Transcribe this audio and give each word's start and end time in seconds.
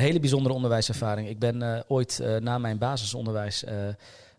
Een 0.00 0.06
hele 0.06 0.20
bijzondere 0.20 0.54
onderwijservaring. 0.54 1.28
Ik 1.28 1.38
ben 1.38 1.62
uh, 1.62 1.80
ooit 1.88 2.18
uh, 2.22 2.36
na 2.36 2.58
mijn 2.58 2.78
basisonderwijs 2.78 3.64
uh, 3.64 3.70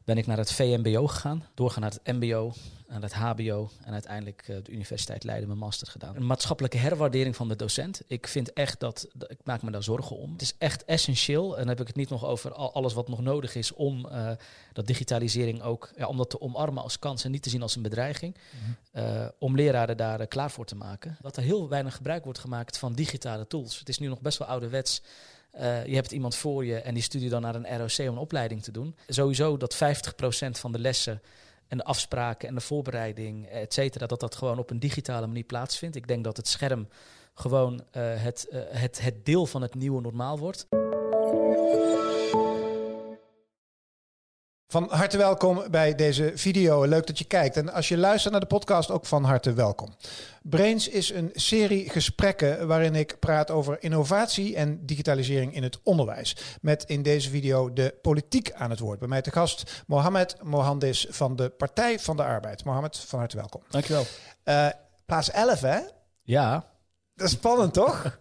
ben 0.04 0.18
ik 0.18 0.28
naar 0.28 0.38
het 0.38 0.52
VMBO 0.52 1.08
gegaan, 1.08 1.44
doorgaan 1.54 1.82
naar 1.82 1.92
het 1.92 2.16
MBO, 2.16 2.54
naar 2.88 3.02
het 3.02 3.14
HBO 3.14 3.70
en 3.84 3.94
uiteindelijk 3.94 4.46
de 4.46 4.72
Universiteit 4.72 5.24
Leiden 5.24 5.48
mijn 5.48 5.60
master 5.60 5.88
gedaan. 5.88 6.16
Een 6.16 6.26
maatschappelijke 6.26 6.78
herwaardering 6.78 7.36
van 7.36 7.48
de 7.48 7.56
docent. 7.56 8.02
Ik 8.08 8.28
vind 8.28 8.54
echt 8.54 8.80
dat, 8.80 9.08
ik 9.28 9.38
maak 9.44 9.62
me 9.62 9.72
daar 9.72 9.84
zorgen 9.84 10.18
om. 10.18 10.32
Het 10.32 10.42
is 10.42 10.56
echt 10.58 10.86
essentieel, 10.86 11.52
en 11.52 11.60
dan 11.60 11.68
heb 11.68 11.80
ik 11.80 11.88
het 11.88 11.96
niet 11.96 12.10
nog 12.10 12.26
over 12.26 12.54
alles 12.54 12.94
wat 12.94 13.08
nog 13.08 13.22
nodig 13.22 13.56
is 13.56 13.74
om 13.74 14.08
dat 14.74 14.88
digitalisering 14.88 15.62
ook, 15.62 15.92
ja, 15.98 16.08
om 16.08 16.18
dat 16.18 16.30
te 16.30 16.42
omarmen 16.42 16.84
als 16.84 17.00
kans 17.00 17.24
en 17.24 17.32
niet 17.32 17.44
te 17.44 17.50
zien 17.50 17.62
als 17.62 17.76
een 17.76 17.82
bedreiging. 17.82 18.36
Mm 18.66 18.76
om 19.40 19.56
leraren 19.56 19.98
daar 19.98 20.28
klaar 20.28 20.52
voor 20.52 20.66
te 20.66 20.76
maken. 20.76 21.18
Dat 21.22 21.38
er 21.38 21.44
heel 21.44 21.70
weinig 21.70 21.96
gebruik 21.96 22.24
wordt 22.24 22.40
gemaakt 22.40 22.78
van 22.78 22.94
digitale 22.94 23.48
tools. 23.48 23.80
Het 23.80 23.90
is 23.90 23.98
nu 23.98 24.08
nog 24.08 24.22
best 24.22 24.38
wel 24.38 24.48
ouderwets. 24.48 25.02
Uh, 25.56 25.86
je 25.86 25.96
hebt 25.96 26.12
iemand 26.12 26.36
voor 26.36 26.66
je 26.66 26.76
en 26.76 26.94
die 26.94 27.04
stuurt 27.04 27.24
je 27.24 27.30
dan 27.30 27.42
naar 27.42 27.56
een 27.56 27.78
ROC 27.78 28.00
om 28.00 28.06
een 28.06 28.18
opleiding 28.18 28.64
te 28.64 28.72
doen. 28.72 28.96
Sowieso 29.08 29.58
dat 29.58 29.76
50% 29.76 29.78
van 30.52 30.72
de 30.72 30.80
lessen 30.80 31.22
en 31.68 31.78
de 31.78 31.84
afspraken 31.84 32.48
en 32.48 32.56
de 32.56 32.62
voorbereiding, 32.62 33.48
et 33.48 33.74
cetera, 33.74 34.06
dat 34.06 34.20
dat 34.20 34.36
gewoon 34.36 34.60
op 34.60 34.70
een 34.70 34.80
digitale 34.80 35.28
manier 35.28 35.44
plaatsvindt. 35.44 35.96
Ik 35.96 36.08
denk 36.08 36.24
dat 36.24 36.38
het 36.38 36.48
scherm 36.48 36.88
gewoon 37.34 37.74
uh, 37.74 38.04
het, 38.16 38.48
uh, 38.52 38.62
het, 38.68 39.02
het 39.02 39.26
deel 39.26 39.46
van 39.46 39.62
het 39.62 39.76
nieuwe 39.76 40.02
normaal 40.02 40.40
wordt. 40.40 40.68
Van 44.72 44.88
harte 44.90 45.18
welkom 45.18 45.64
bij 45.72 45.96
deze 45.96 46.32
video. 46.36 46.86
Leuk 46.86 47.08
dat 47.08 47.20
je 47.20 47.26
kijkt. 47.26 47.58
En 47.58 47.74
als 47.74 47.88
je 47.88 47.98
luistert 47.98 48.32
naar 48.32 48.42
de 48.42 48.48
podcast, 48.48 48.92
ook 48.92 49.06
van 49.06 49.24
harte 49.24 49.54
welkom. 49.54 49.96
Brains 50.44 50.88
is 50.88 51.10
een 51.10 51.30
serie 51.34 51.90
gesprekken 51.90 52.68
waarin 52.68 52.96
ik 52.96 53.20
praat 53.20 53.52
over 53.52 53.84
innovatie 53.84 54.56
en 54.56 54.86
digitalisering 54.86 55.56
in 55.56 55.64
het 55.64 55.80
onderwijs. 55.84 56.58
Met 56.62 56.84
in 56.84 57.02
deze 57.02 57.30
video 57.30 57.74
de 57.74 57.96
politiek 58.02 58.52
aan 58.52 58.70
het 58.70 58.80
woord. 58.80 59.00
Bij 59.00 59.08
mij 59.08 59.22
te 59.22 59.32
gast 59.32 59.84
Mohamed 59.88 60.36
Mohandis 60.44 61.08
van 61.10 61.36
de 61.36 61.50
Partij 61.50 62.00
van 62.00 62.18
de 62.18 62.24
Arbeid. 62.24 62.64
Mohamed, 62.64 62.98
van 62.98 63.20
harte 63.20 63.38
welkom. 63.38 63.62
Dankjewel. 63.70 64.06
Uh, 64.46 64.68
plaats 65.06 65.32
11, 65.32 65.62
hè? 65.62 65.80
Ja. 66.22 66.66
Dat 67.16 67.28
is 67.28 67.34
spannend, 67.34 67.74
toch? 67.74 68.04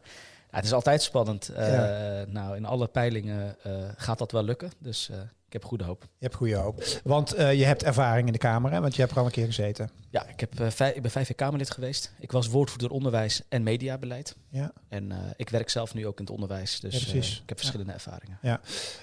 Ja, 0.50 0.56
het 0.56 0.64
is 0.64 0.72
altijd 0.72 1.02
spannend. 1.02 1.50
Uh, 1.50 1.72
ja. 1.72 2.24
Nou, 2.26 2.56
in 2.56 2.64
alle 2.64 2.88
peilingen 2.88 3.56
uh, 3.66 3.72
gaat 3.96 4.18
dat 4.18 4.32
wel 4.32 4.42
lukken. 4.42 4.70
Dus 4.78 5.10
ik 5.50 5.60
heb 5.60 5.64
goede 5.64 5.84
hoop. 5.84 6.02
Je 6.02 6.24
hebt 6.24 6.34
goede 6.34 6.56
hoop. 6.56 6.84
Want 7.04 7.38
uh, 7.38 7.54
je 7.54 7.64
hebt 7.64 7.82
ervaring 7.82 8.26
in 8.26 8.32
de 8.32 8.38
Kamer, 8.38 8.70
hè? 8.70 8.80
want 8.80 8.94
je 8.94 9.00
hebt 9.00 9.12
er 9.12 9.18
al 9.18 9.24
een 9.24 9.30
keer 9.30 9.46
gezeten. 9.46 9.90
Ja, 10.10 10.26
ik, 10.28 10.40
heb, 10.40 10.60
uh, 10.60 10.70
vijf, 10.70 10.94
ik 10.94 11.02
ben 11.02 11.10
vijf 11.10 11.28
jaar 11.28 11.36
Kamerlid 11.36 11.70
geweest. 11.70 12.12
Ik 12.18 12.32
was 12.32 12.48
woordvoerder 12.48 12.90
onderwijs 12.90 13.42
en 13.48 13.62
mediabeleid. 13.62 14.36
Ja. 14.48 14.72
En 14.88 15.10
uh, 15.10 15.16
ik 15.36 15.48
werk 15.48 15.70
zelf 15.70 15.94
nu 15.94 16.06
ook 16.06 16.18
in 16.18 16.24
het 16.24 16.34
onderwijs. 16.34 16.80
Dus 16.80 17.12
ja, 17.12 17.18
ik 17.18 17.48
heb 17.48 17.58
verschillende 17.58 17.92
ja. 17.92 17.98
ervaringen. 17.98 18.38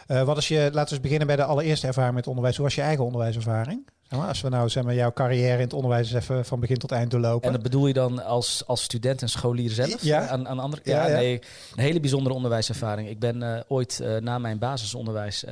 Ja. 0.08 0.26
wat 0.26 0.38
is 0.38 0.48
je, 0.48 0.60
laten 0.60 0.84
we 0.84 0.92
eens 0.92 1.00
beginnen 1.00 1.28
bij 1.28 1.36
de 1.36 1.44
allereerste 1.44 1.88
ervaring 1.88 2.16
met 2.16 2.28
onderwijs. 2.28 2.56
Hoe 2.56 2.66
was 2.66 2.76
je 2.76 2.82
eigen 2.82 3.06
onderwijservaring? 3.06 3.90
Zeg 4.02 4.20
maar, 4.20 4.28
als 4.28 4.42
we 4.42 4.50
nou 4.50 4.70
zeg 4.70 4.84
maar, 4.84 4.94
jouw 4.94 5.14
carrière 5.14 5.54
in 5.54 5.60
het 5.60 5.74
onderwijs 5.74 6.14
eens 6.14 6.24
even 6.24 6.46
van 6.46 6.60
begin 6.60 6.78
tot 6.78 6.92
eind 6.92 7.12
doorlopen. 7.12 7.48
En 7.48 7.54
dat 7.54 7.64
bedoel 7.64 7.88
je 7.88 7.94
dan 7.94 8.24
als, 8.24 8.64
als 8.66 8.84
student 8.84 9.22
en 9.22 9.30
scholier 9.30 9.70
zelf? 9.70 10.04
Ja. 10.04 10.28
Aan, 10.28 10.48
aan 10.48 10.60
andere, 10.60 10.82
ja, 10.84 11.08
nee, 11.08 11.42
een 11.76 11.84
hele 11.84 12.00
bijzondere 12.00 12.36
onderwijservaring. 12.36 13.10
Ik 13.10 13.20
ben 13.20 13.66
ooit 13.68 14.02
na 14.20 14.38
mijn 14.38 14.58
basisonderwijs 14.58 15.44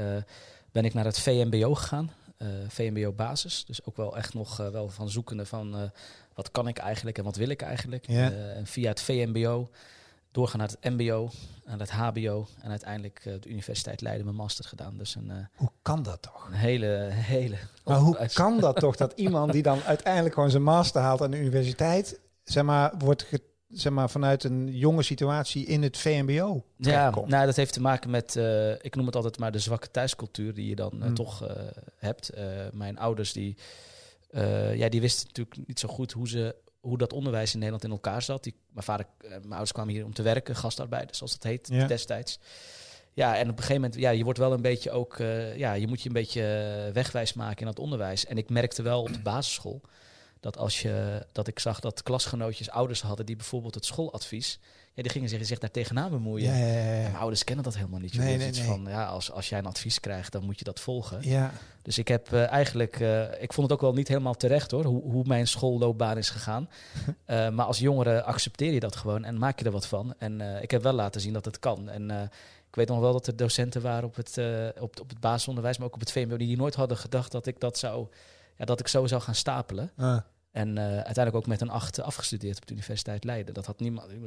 ben 0.75 0.85
ik 0.85 0.93
naar 0.93 1.05
het 1.05 1.19
VMBO 1.19 1.75
gegaan. 1.75 2.11
Uh, 2.37 2.47
VMBO 2.67 3.11
basis. 3.11 3.65
Dus 3.65 3.85
ook 3.85 3.97
wel 3.97 4.17
echt 4.17 4.33
nog 4.33 4.61
uh, 4.61 4.67
wel 4.67 4.89
van 4.89 5.09
zoekende 5.09 5.45
van 5.45 5.75
uh, 5.75 5.81
wat 6.33 6.51
kan 6.51 6.67
ik 6.67 6.77
eigenlijk 6.77 7.17
en 7.17 7.23
wat 7.23 7.35
wil 7.35 7.49
ik 7.49 7.61
eigenlijk. 7.61 8.07
Ja. 8.07 8.31
en 8.31 8.65
via 8.65 8.89
het 8.89 9.01
VMBO 9.01 9.69
doorgaan 10.31 10.59
naar 10.59 10.67
het 10.67 10.93
MBO, 10.93 11.29
naar 11.65 11.79
het 11.79 11.91
HBO 11.91 12.47
en 12.61 12.69
uiteindelijk 12.69 13.21
de 13.23 13.49
Universiteit 13.49 14.01
Leiden 14.01 14.25
mijn 14.25 14.37
master 14.37 14.65
gedaan. 14.65 14.97
Dus 14.97 15.15
een, 15.15 15.47
hoe 15.55 15.69
kan 15.81 16.03
dat 16.03 16.21
toch? 16.21 16.47
Een 16.47 16.53
hele, 16.53 17.07
hele. 17.11 17.57
Maar 17.83 17.97
hoe 17.97 18.29
kan 18.33 18.59
dat 18.59 18.75
toch 18.75 18.95
dat 18.95 19.13
iemand 19.15 19.51
die 19.51 19.63
dan 19.63 19.81
uiteindelijk 19.93 20.33
gewoon 20.33 20.49
zijn 20.49 20.63
master 20.63 21.01
haalt 21.01 21.21
aan 21.21 21.31
de 21.31 21.39
universiteit, 21.39 22.19
zeg 22.43 22.63
maar, 22.63 22.93
wordt 22.97 23.25
zeg 23.69 23.93
maar, 23.93 24.09
vanuit 24.09 24.43
een 24.43 24.67
jonge 24.77 25.03
situatie 25.03 25.65
in 25.65 25.83
het 25.83 25.97
VMBO 25.97 26.65
Ja, 26.77 27.09
nou, 27.09 27.45
dat 27.45 27.55
heeft 27.55 27.73
te 27.73 27.81
maken 27.81 28.09
met, 28.09 28.35
uh, 28.35 28.71
ik 28.71 28.95
noem 28.95 29.05
het 29.05 29.15
altijd 29.15 29.37
maar 29.37 29.51
de 29.51 29.59
zwakke 29.59 29.91
thuiscultuur 29.91 30.53
die 30.53 30.69
je 30.69 30.75
dan 30.75 31.03
uh, 31.03 31.11
toch 31.11 31.43
uh, 31.43 31.49
hebt. 31.97 32.31
mijn 32.71 32.97
ouders 32.97 33.33
die, 33.33 33.57
ja, 34.73 34.89
die 34.89 35.01
wisten 35.01 35.27
natuurlijk 35.27 35.67
niet 35.67 35.79
zo 35.79 35.87
goed 35.87 36.11
hoe, 36.11 36.27
ze, 36.27 36.55
hoe 36.79 36.97
dat 36.97 37.13
onderwijs 37.13 37.51
in 37.51 37.59
Nederland 37.59 37.83
in 37.83 37.91
elkaar 37.91 38.21
zat. 38.21 38.43
Die, 38.43 38.55
mijn, 38.71 38.85
vader, 38.85 39.05
mijn 39.19 39.43
ouders 39.49 39.71
kwamen 39.71 39.93
hier 39.93 40.05
om 40.05 40.13
te 40.13 40.21
werken, 40.21 40.55
gastarbeiders 40.55 41.17
zoals 41.17 41.33
dat 41.33 41.43
heet 41.43 41.67
ja. 41.71 41.87
destijds. 41.87 42.39
Ja, 43.13 43.35
en 43.35 43.49
op 43.49 43.57
een 43.57 43.63
gegeven 43.63 43.81
moment, 43.81 43.99
ja, 43.99 44.09
je 44.09 44.23
wordt 44.23 44.39
wel 44.39 44.53
een 44.53 44.61
beetje 44.61 44.91
ook, 44.91 45.17
ja, 45.55 45.73
je 45.73 45.87
moet 45.87 46.01
je 46.01 46.07
een 46.07 46.13
beetje 46.13 46.89
wegwijs 46.93 47.33
maken 47.33 47.59
in 47.59 47.65
dat 47.65 47.79
onderwijs. 47.79 48.25
En 48.25 48.37
ik 48.37 48.49
merkte 48.49 48.81
wel 48.81 49.01
op 49.01 49.13
de 49.13 49.21
basisschool 49.21 49.81
dat 50.45 50.57
als 50.57 50.81
je 50.81 51.25
dat 51.31 51.47
ik 51.47 51.59
zag 51.59 51.79
dat 51.79 52.03
klasgenootjes 52.03 52.69
ouders 52.69 53.01
hadden 53.01 53.25
die 53.25 53.35
bijvoorbeeld 53.35 53.75
het 53.75 53.85
schooladvies, 53.85 54.59
ja, 54.93 55.01
die 55.03 55.11
gingen 55.11 55.29
zich, 55.29 55.45
zich 55.45 55.59
daar 55.59 55.71
tegenaan 55.71 56.09
bemoeien. 56.09 56.45
Ja, 56.45 56.55
ja, 56.55 56.65
ja, 56.65 56.93
ja. 56.93 57.01
Mijn 57.01 57.15
ouders 57.15 57.43
kennen 57.43 57.63
dat 57.63 57.75
helemaal 57.75 57.99
niet. 57.99 58.13
Je 58.13 58.19
nee, 58.19 58.37
nee, 58.37 58.47
iets 58.47 58.57
nee. 58.57 58.67
van 58.67 58.85
ja, 58.87 59.05
als, 59.05 59.31
als 59.31 59.49
jij 59.49 59.59
een 59.59 59.65
advies 59.65 59.99
krijgt, 59.99 60.31
dan 60.31 60.43
moet 60.43 60.59
je 60.59 60.63
dat 60.63 60.79
volgen. 60.79 61.19
Ja. 61.21 61.51
Dus 61.81 61.97
ik 61.97 62.07
heb 62.07 62.33
uh, 62.33 62.51
eigenlijk, 62.51 62.99
uh, 62.99 63.41
ik 63.41 63.53
vond 63.53 63.67
het 63.67 63.71
ook 63.71 63.81
wel 63.81 63.93
niet 63.93 64.07
helemaal 64.07 64.35
terecht 64.35 64.71
hoor, 64.71 64.85
hoe, 64.85 65.01
hoe 65.01 65.23
mijn 65.27 65.47
schoolloopbaan 65.47 66.17
is 66.17 66.29
gegaan. 66.29 66.69
uh, 67.27 67.49
maar 67.55 67.65
als 67.65 67.79
jongere 67.79 68.23
accepteer 68.23 68.73
je 68.73 68.79
dat 68.79 68.95
gewoon 68.95 69.23
en 69.23 69.37
maak 69.37 69.59
je 69.59 69.65
er 69.65 69.71
wat 69.71 69.87
van. 69.87 70.13
En 70.17 70.61
ik 70.61 70.71
heb 70.71 70.83
wel 70.83 70.93
laten 70.93 71.21
zien 71.21 71.33
dat 71.33 71.45
het 71.45 71.59
kan. 71.59 71.89
En 71.89 72.11
ik 72.67 72.75
weet 72.75 72.87
nog 72.87 72.99
wel 72.99 73.13
dat 73.13 73.27
er 73.27 73.35
docenten 73.35 73.81
waren 73.81 74.07
op 74.07 74.15
het, 74.15 74.39
op, 74.79 74.99
op 74.99 75.09
het 75.09 75.19
basisonderwijs, 75.19 75.77
maar 75.77 75.87
ook 75.87 75.93
op 75.93 75.99
het 75.99 76.11
VMBO, 76.11 76.37
die 76.37 76.57
nooit 76.57 76.75
hadden 76.75 76.97
gedacht 76.97 77.31
dat 77.31 77.45
ik 77.45 77.59
dat 77.59 77.77
zou, 77.77 78.07
ja, 78.57 78.65
dat 78.65 78.79
ik 78.79 78.87
zo 78.87 79.07
zou 79.07 79.21
gaan 79.21 79.35
stapelen. 79.35 79.91
En 80.55 80.69
uh, 80.69 80.83
uiteindelijk 80.83 81.35
ook 81.35 81.47
met 81.47 81.61
een 81.61 81.69
acht 81.69 82.01
afgestudeerd 82.01 82.57
op 82.57 82.65
de 82.65 82.73
Universiteit 82.73 83.23
Leiden. 83.23 83.53
Dat 83.53 83.65
had 83.65 83.79
niemand. 83.79 84.11
Uh, 84.11 84.17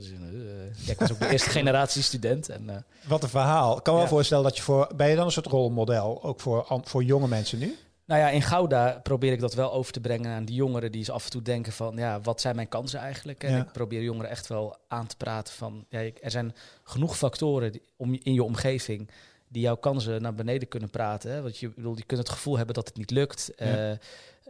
ja, 0.84 0.93
ik 0.93 0.99
was 0.99 1.12
ook 1.12 1.19
de 1.19 1.28
eerste 1.28 1.50
generatie 1.50 2.03
student. 2.03 2.49
En, 2.49 2.65
uh, 2.66 2.77
Wat 3.06 3.22
een 3.22 3.28
verhaal. 3.28 3.77
Ik 3.77 3.83
kan 3.83 3.94
ja. 3.94 4.00
wel 4.00 4.09
voorstellen 4.09 4.44
dat 4.44 4.56
je 4.56 4.62
voor. 4.62 4.91
Ben 4.97 5.09
je 5.09 5.16
dan 5.16 5.25
een 5.25 5.33
soort 5.33 5.47
rolmodel 5.47 6.22
ook 6.22 6.41
voor, 6.41 6.81
voor 6.84 7.05
jonge 7.05 7.28
mensen 7.28 7.59
nu? 7.59 7.77
Nou 8.05 8.21
ja, 8.21 8.28
in 8.28 8.43
Gouda 8.43 9.00
probeer 9.03 9.33
ik 9.33 9.41
dat 9.41 9.55
wel 9.55 9.72
over 9.72 9.93
te 9.93 10.00
brengen 10.00 10.31
aan 10.31 10.44
die 10.44 10.55
jongeren 10.55 10.93
die 10.93 11.12
af 11.12 11.25
en 11.25 11.31
toe 11.31 11.43
denken 11.43 11.72
van, 11.72 11.97
ja, 11.97 12.21
wat 12.21 12.41
zijn 12.41 12.56
mijn 12.56 12.69
kansen 12.69 13.00
eigenlijk? 13.00 13.45
En 13.45 13.53
ja. 13.53 13.59
ik 13.59 13.72
probeer 13.72 14.03
jongeren 14.03 14.31
echt 14.31 14.47
wel 14.47 14.77
aan 14.89 15.06
te 15.06 15.16
praten 15.16 15.55
van, 15.55 15.84
ja, 15.89 16.00
er 16.21 16.31
zijn 16.31 16.55
genoeg 16.83 17.16
factoren 17.16 17.72
die, 17.72 17.83
om, 17.97 18.19
in 18.22 18.34
je 18.34 18.43
omgeving 18.43 19.10
die 19.49 19.62
jouw 19.62 19.77
kansen 19.77 20.22
naar 20.22 20.34
beneden 20.34 20.69
kunnen 20.69 20.91
praten. 20.91 21.31
Hè? 21.31 21.43
Want 21.43 21.59
je, 21.59 21.69
bedoel, 21.69 21.97
je 21.97 22.05
kunt 22.05 22.21
het 22.21 22.31
gevoel 22.31 22.56
hebben 22.56 22.75
dat 22.75 22.89
het 22.89 22.97
niet 22.97 23.10
lukt. 23.10 23.50
Ja. 23.56 23.99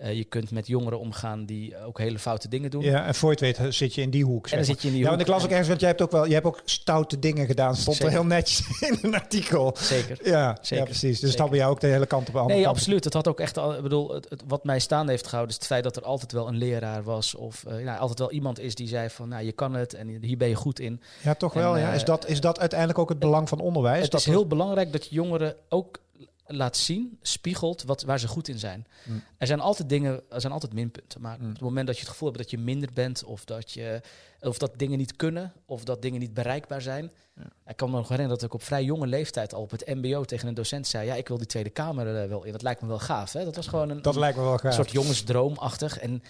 Uh, 0.01 0.09
uh, 0.09 0.17
je 0.17 0.25
kunt 0.25 0.51
met 0.51 0.67
jongeren 0.67 0.99
omgaan 0.99 1.45
die 1.45 1.85
ook 1.85 1.99
hele 1.99 2.19
foute 2.19 2.49
dingen 2.49 2.71
doen. 2.71 2.83
Ja, 2.83 3.07
en 3.07 3.15
voor 3.15 3.35
je 3.35 3.45
het 3.45 3.59
weet 3.59 3.75
zit 3.75 3.95
je 3.95 4.03
in 4.03 4.11
die 4.11 4.25
hoek. 4.25 4.47
En 4.47 4.57
dan 4.57 4.65
zit 4.65 4.83
je 4.83 4.89
in 4.89 4.95
die 4.95 5.03
ja, 5.03 5.09
hoek. 5.09 5.17
want 5.17 5.29
ik 5.29 5.35
las 5.35 5.45
ook 5.45 5.51
ergens, 5.51 5.69
want 5.69 5.81
jij 5.81 5.89
hebt 5.89 6.03
ook 6.03 6.11
wel, 6.11 6.27
je 6.27 6.35
hebt 6.35 6.47
ook 6.47 6.61
stoute 6.65 7.19
dingen 7.19 7.47
gedaan. 7.47 7.77
Stond 7.77 7.97
Zeker. 7.97 8.13
er 8.13 8.19
heel 8.19 8.29
netjes 8.29 8.63
in 8.91 8.99
een 9.03 9.15
artikel. 9.15 9.77
Zeker. 9.79 10.19
Ja, 10.23 10.59
Zeker. 10.61 10.77
ja 10.77 10.85
precies. 10.85 11.21
Dus 11.21 11.37
dat 11.37 11.51
bij 11.51 11.59
jou 11.59 11.71
ook 11.71 11.81
de 11.81 11.87
hele 11.87 12.07
kant 12.07 12.29
op. 12.29 12.35
De 12.35 12.55
nee, 12.55 12.69
absoluut. 12.69 13.05
Het 13.05 13.15
had 13.15 13.29
ook 13.29 13.41
echt, 13.41 13.59
al, 13.59 13.75
ik 13.75 13.83
bedoel, 13.83 14.15
het, 14.15 14.27
het, 14.29 14.43
wat 14.47 14.65
mij 14.65 14.79
staande 14.79 15.11
heeft 15.11 15.27
gehouden 15.27 15.55
is 15.55 15.61
het 15.61 15.71
feit 15.71 15.85
dat 15.85 15.97
er 15.97 16.03
altijd 16.03 16.33
wel 16.33 16.49
een 16.49 16.57
leraar 16.57 17.03
was 17.03 17.35
of 17.35 17.65
uh, 17.69 17.85
nou, 17.85 17.99
altijd 17.99 18.19
wel 18.19 18.31
iemand 18.31 18.61
is 18.61 18.75
die 18.75 18.89
zei 18.89 19.11
van, 19.11 19.29
nou, 19.29 19.45
je 19.45 19.53
kan 19.53 19.75
het 19.75 19.95
en 19.95 20.09
hier 20.09 20.37
ben 20.37 20.49
je 20.49 20.55
goed 20.55 20.81
in. 20.81 21.01
Ja, 21.23 21.35
toch 21.35 21.53
wel. 21.53 21.77
Ja. 21.77 21.93
Is 21.93 22.05
dat, 22.05 22.29
is 22.29 22.41
dat 22.41 22.59
uiteindelijk 22.59 22.99
ook 22.99 23.09
het 23.09 23.19
belang 23.19 23.49
van 23.49 23.61
onderwijs? 23.61 24.03
Het 24.03 24.11
dat 24.11 24.21
is 24.21 24.27
heel 24.27 24.47
belangrijk 24.47 24.93
dat 24.93 25.07
jongeren 25.11 25.55
ook 25.69 26.01
laat 26.49 26.77
zien, 26.77 27.19
spiegelt 27.23 27.83
wat, 27.83 28.03
waar 28.03 28.19
ze 28.19 28.29
goed 28.29 28.49
in 28.49 28.59
zijn. 28.59 28.87
Mm. 29.05 29.23
Er 29.39 29.47
zijn 29.47 29.61
altijd 29.61 29.89
dingen, 29.89 30.23
er 30.31 30.41
zijn 30.41 30.53
altijd 30.53 30.73
minpunten. 30.73 31.21
Maar 31.21 31.37
mm. 31.39 31.47
op 31.47 31.53
het 31.53 31.61
moment 31.61 31.87
dat 31.87 31.97
je 31.97 32.03
het 32.03 32.11
gevoel 32.11 32.29
hebt 32.29 32.41
dat 32.41 32.51
je 32.51 32.59
minder 32.59 32.89
bent, 32.93 33.25
of 33.25 33.45
dat, 33.45 33.73
je, 33.73 34.01
of 34.41 34.59
dat 34.59 34.79
dingen 34.79 34.99
niet 34.99 35.17
kunnen, 35.17 35.53
of 35.67 35.85
dat 35.85 36.03
dingen 36.03 36.21
niet 36.21 36.35
bereikbaar 36.35 36.83
zijn. 36.83 37.13
Ja. 37.37 37.43
Ik 37.67 37.77
kan 37.77 37.91
me 37.91 37.97
nog 37.97 38.09
herinneren 38.09 38.39
dat 38.39 38.49
ik 38.49 38.55
op 38.55 38.63
vrij 38.63 38.85
jonge 38.85 39.07
leeftijd 39.07 39.55
al 39.55 39.63
op 39.63 39.71
het 39.71 39.87
MBO 39.87 40.25
tegen 40.25 40.49
een 40.49 40.55
docent 40.55 40.87
zei: 40.87 41.07
Ja, 41.07 41.15
ik 41.15 41.29
wil 41.29 41.39
die 41.39 41.47
Tweede 41.47 41.71
Kamer 41.71 42.23
uh, 42.23 42.29
wel 42.29 42.45
in. 42.45 42.53
Dat 42.53 42.63
lijkt 42.63 42.81
me 42.81 42.89
wel 42.89 42.99
gaaf. 42.99 43.33
Hè? 43.33 43.45
Dat 43.45 43.57
was 43.57 43.67
gewoon 43.67 43.91
een, 43.91 44.03
dat 44.03 44.17
lijkt 44.17 44.37
me 44.37 44.43
wel 44.43 44.53
gaaf. 44.53 44.65
een 44.65 44.73
soort 44.73 44.91
jongensdroomachtig. 44.91 45.99
En 45.99 46.23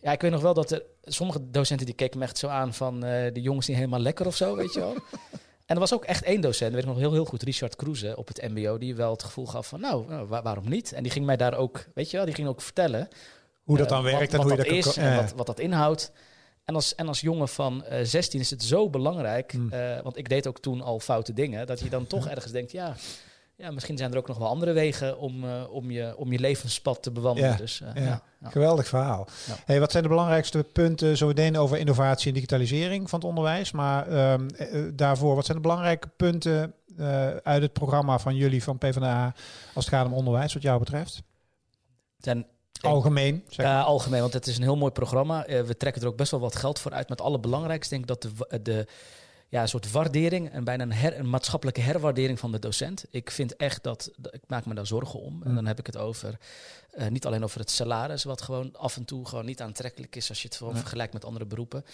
ja, 0.00 0.12
ik 0.12 0.20
weet 0.20 0.30
nog 0.30 0.42
wel 0.42 0.54
dat 0.54 0.70
er 0.70 0.82
sommige 1.02 1.50
docenten 1.50 1.86
die 1.86 1.94
keken 1.94 2.18
me 2.18 2.24
echt 2.24 2.38
zo 2.38 2.48
aan 2.48 2.74
van 2.74 2.94
uh, 2.94 3.32
de 3.32 3.40
jongens 3.42 3.66
niet 3.66 3.76
helemaal 3.76 4.00
lekker 4.00 4.26
of 4.26 4.36
zo, 4.36 4.56
weet 4.56 4.74
je 4.74 4.80
wel. 4.80 4.94
En 5.66 5.74
er 5.74 5.80
was 5.80 5.94
ook 5.94 6.04
echt 6.04 6.24
één 6.24 6.40
docent, 6.40 6.72
weet 6.72 6.82
ik 6.82 6.88
nog 6.88 6.98
heel, 6.98 7.12
heel 7.12 7.24
goed, 7.24 7.42
Richard 7.42 7.76
Kroeze 7.76 8.16
op 8.16 8.28
het 8.28 8.42
MBO, 8.48 8.78
die 8.78 8.94
wel 8.94 9.10
het 9.10 9.22
gevoel 9.22 9.46
gaf 9.46 9.66
van, 9.66 9.80
nou, 9.80 10.08
nou 10.08 10.26
waar, 10.26 10.42
waarom 10.42 10.68
niet? 10.68 10.92
En 10.92 11.02
die 11.02 11.12
ging 11.12 11.26
mij 11.26 11.36
daar 11.36 11.54
ook, 11.54 11.84
weet 11.94 12.10
je 12.10 12.16
wel, 12.16 12.26
die 12.26 12.34
ging 12.34 12.48
ook 12.48 12.60
vertellen 12.60 13.08
hoe 13.62 13.76
dat 13.78 13.88
dan 13.88 14.06
uh, 14.06 14.12
werkt 14.12 14.32
wat, 14.32 14.40
en 14.40 14.48
wat 14.48 14.48
hoe 14.48 14.56
dat 14.56 14.66
je 14.66 14.82
dat 14.82 14.96
is 14.96 14.96
en 14.96 15.16
wat, 15.16 15.32
wat 15.36 15.46
dat 15.46 15.58
inhoudt. 15.58 16.12
En 16.64 16.74
als, 16.74 16.94
en 16.94 17.08
als 17.08 17.20
jongen 17.20 17.48
van 17.48 17.84
uh, 17.90 17.98
16 18.02 18.40
is 18.40 18.50
het 18.50 18.62
zo 18.62 18.90
belangrijk, 18.90 19.52
mm. 19.52 19.72
uh, 19.72 20.00
want 20.00 20.16
ik 20.16 20.28
deed 20.28 20.46
ook 20.46 20.58
toen 20.58 20.80
al 20.80 21.00
foute 21.00 21.32
dingen, 21.32 21.66
dat 21.66 21.80
je 21.80 21.88
dan 21.88 22.06
toch 22.06 22.28
ergens 22.34 22.52
denkt, 22.52 22.72
ja, 22.72 22.96
ja, 23.56 23.70
misschien 23.70 23.96
zijn 23.96 24.12
er 24.12 24.18
ook 24.18 24.28
nog 24.28 24.38
wel 24.38 24.48
andere 24.48 24.72
wegen 24.72 25.18
om, 25.18 25.44
uh, 25.44 25.62
om, 25.70 25.90
je, 25.90 26.16
om 26.16 26.32
je 26.32 26.38
levenspad 26.38 27.02
te 27.02 27.10
bewandelen. 27.10 27.50
Ja, 27.50 27.56
dus, 27.56 27.80
uh, 27.80 27.88
ja. 27.94 28.02
Ja, 28.02 28.22
ja. 28.40 28.50
Geweldig 28.50 28.88
verhaal. 28.88 29.28
Hey, 29.64 29.80
wat 29.80 29.90
zijn 29.90 30.02
de 30.02 30.08
belangrijkste 30.08 30.64
punten 30.72 31.16
zo 31.16 31.26
meteen 31.26 31.58
over 31.58 31.78
innovatie 31.78 32.28
en 32.28 32.34
digitalisering 32.34 33.10
van 33.10 33.18
het 33.18 33.28
onderwijs? 33.28 33.72
Maar 33.72 34.32
um, 34.32 34.46
uh, 34.58 34.90
daarvoor, 34.94 35.34
wat 35.34 35.44
zijn 35.44 35.56
de 35.56 35.62
belangrijke 35.62 36.08
punten 36.16 36.74
uh, 36.98 37.36
uit 37.36 37.62
het 37.62 37.72
programma 37.72 38.18
van 38.18 38.36
jullie 38.36 38.62
van 38.62 38.78
PvdA 38.78 39.34
als 39.74 39.84
het 39.84 39.94
gaat 39.94 40.06
om 40.06 40.12
onderwijs, 40.12 40.54
wat 40.54 40.62
jou 40.62 40.78
betreft? 40.78 41.22
Ten, 42.20 42.46
algemeen? 42.80 43.44
Zeg. 43.48 43.66
Ja, 43.66 43.80
algemeen, 43.80 44.20
want 44.20 44.32
het 44.32 44.46
is 44.46 44.56
een 44.56 44.62
heel 44.62 44.76
mooi 44.76 44.92
programma. 44.92 45.44
We 45.46 45.76
trekken 45.76 46.02
er 46.02 46.08
ook 46.08 46.16
best 46.16 46.30
wel 46.30 46.40
wat 46.40 46.56
geld 46.56 46.78
voor 46.78 46.92
uit. 46.92 47.08
Met 47.08 47.20
alle 47.20 47.38
belangrijkste 47.38 47.94
denk 47.94 48.10
ik 48.10 48.20
dat 48.20 48.22
de, 48.22 48.62
de 48.62 48.86
ja, 49.48 49.62
een 49.62 49.68
soort 49.68 49.90
waardering 49.90 50.50
en 50.50 50.64
bijna 50.64 50.82
een, 50.82 50.92
her, 50.92 51.18
een 51.18 51.30
maatschappelijke 51.30 51.80
herwaardering 51.80 52.38
van 52.38 52.52
de 52.52 52.58
docent. 52.58 53.04
Ik 53.10 53.30
vind 53.30 53.56
echt 53.56 53.82
dat, 53.82 54.10
ik 54.30 54.42
maak 54.46 54.66
me 54.66 54.74
daar 54.74 54.86
zorgen 54.86 55.20
om. 55.20 55.42
En 55.42 55.48
mm. 55.48 55.54
dan 55.54 55.66
heb 55.66 55.78
ik 55.78 55.86
het 55.86 55.96
over, 55.96 56.38
uh, 56.98 57.06
niet 57.06 57.26
alleen 57.26 57.44
over 57.44 57.60
het 57.60 57.70
salaris, 57.70 58.24
wat 58.24 58.42
gewoon 58.42 58.76
af 58.76 58.96
en 58.96 59.04
toe 59.04 59.26
gewoon 59.26 59.44
niet 59.44 59.60
aantrekkelijk 59.60 60.16
is 60.16 60.28
als 60.28 60.42
je 60.42 60.48
het 60.48 60.58
ja. 60.58 60.76
vergelijkt 60.76 61.12
met 61.12 61.24
andere 61.24 61.46
beroepen. 61.46 61.84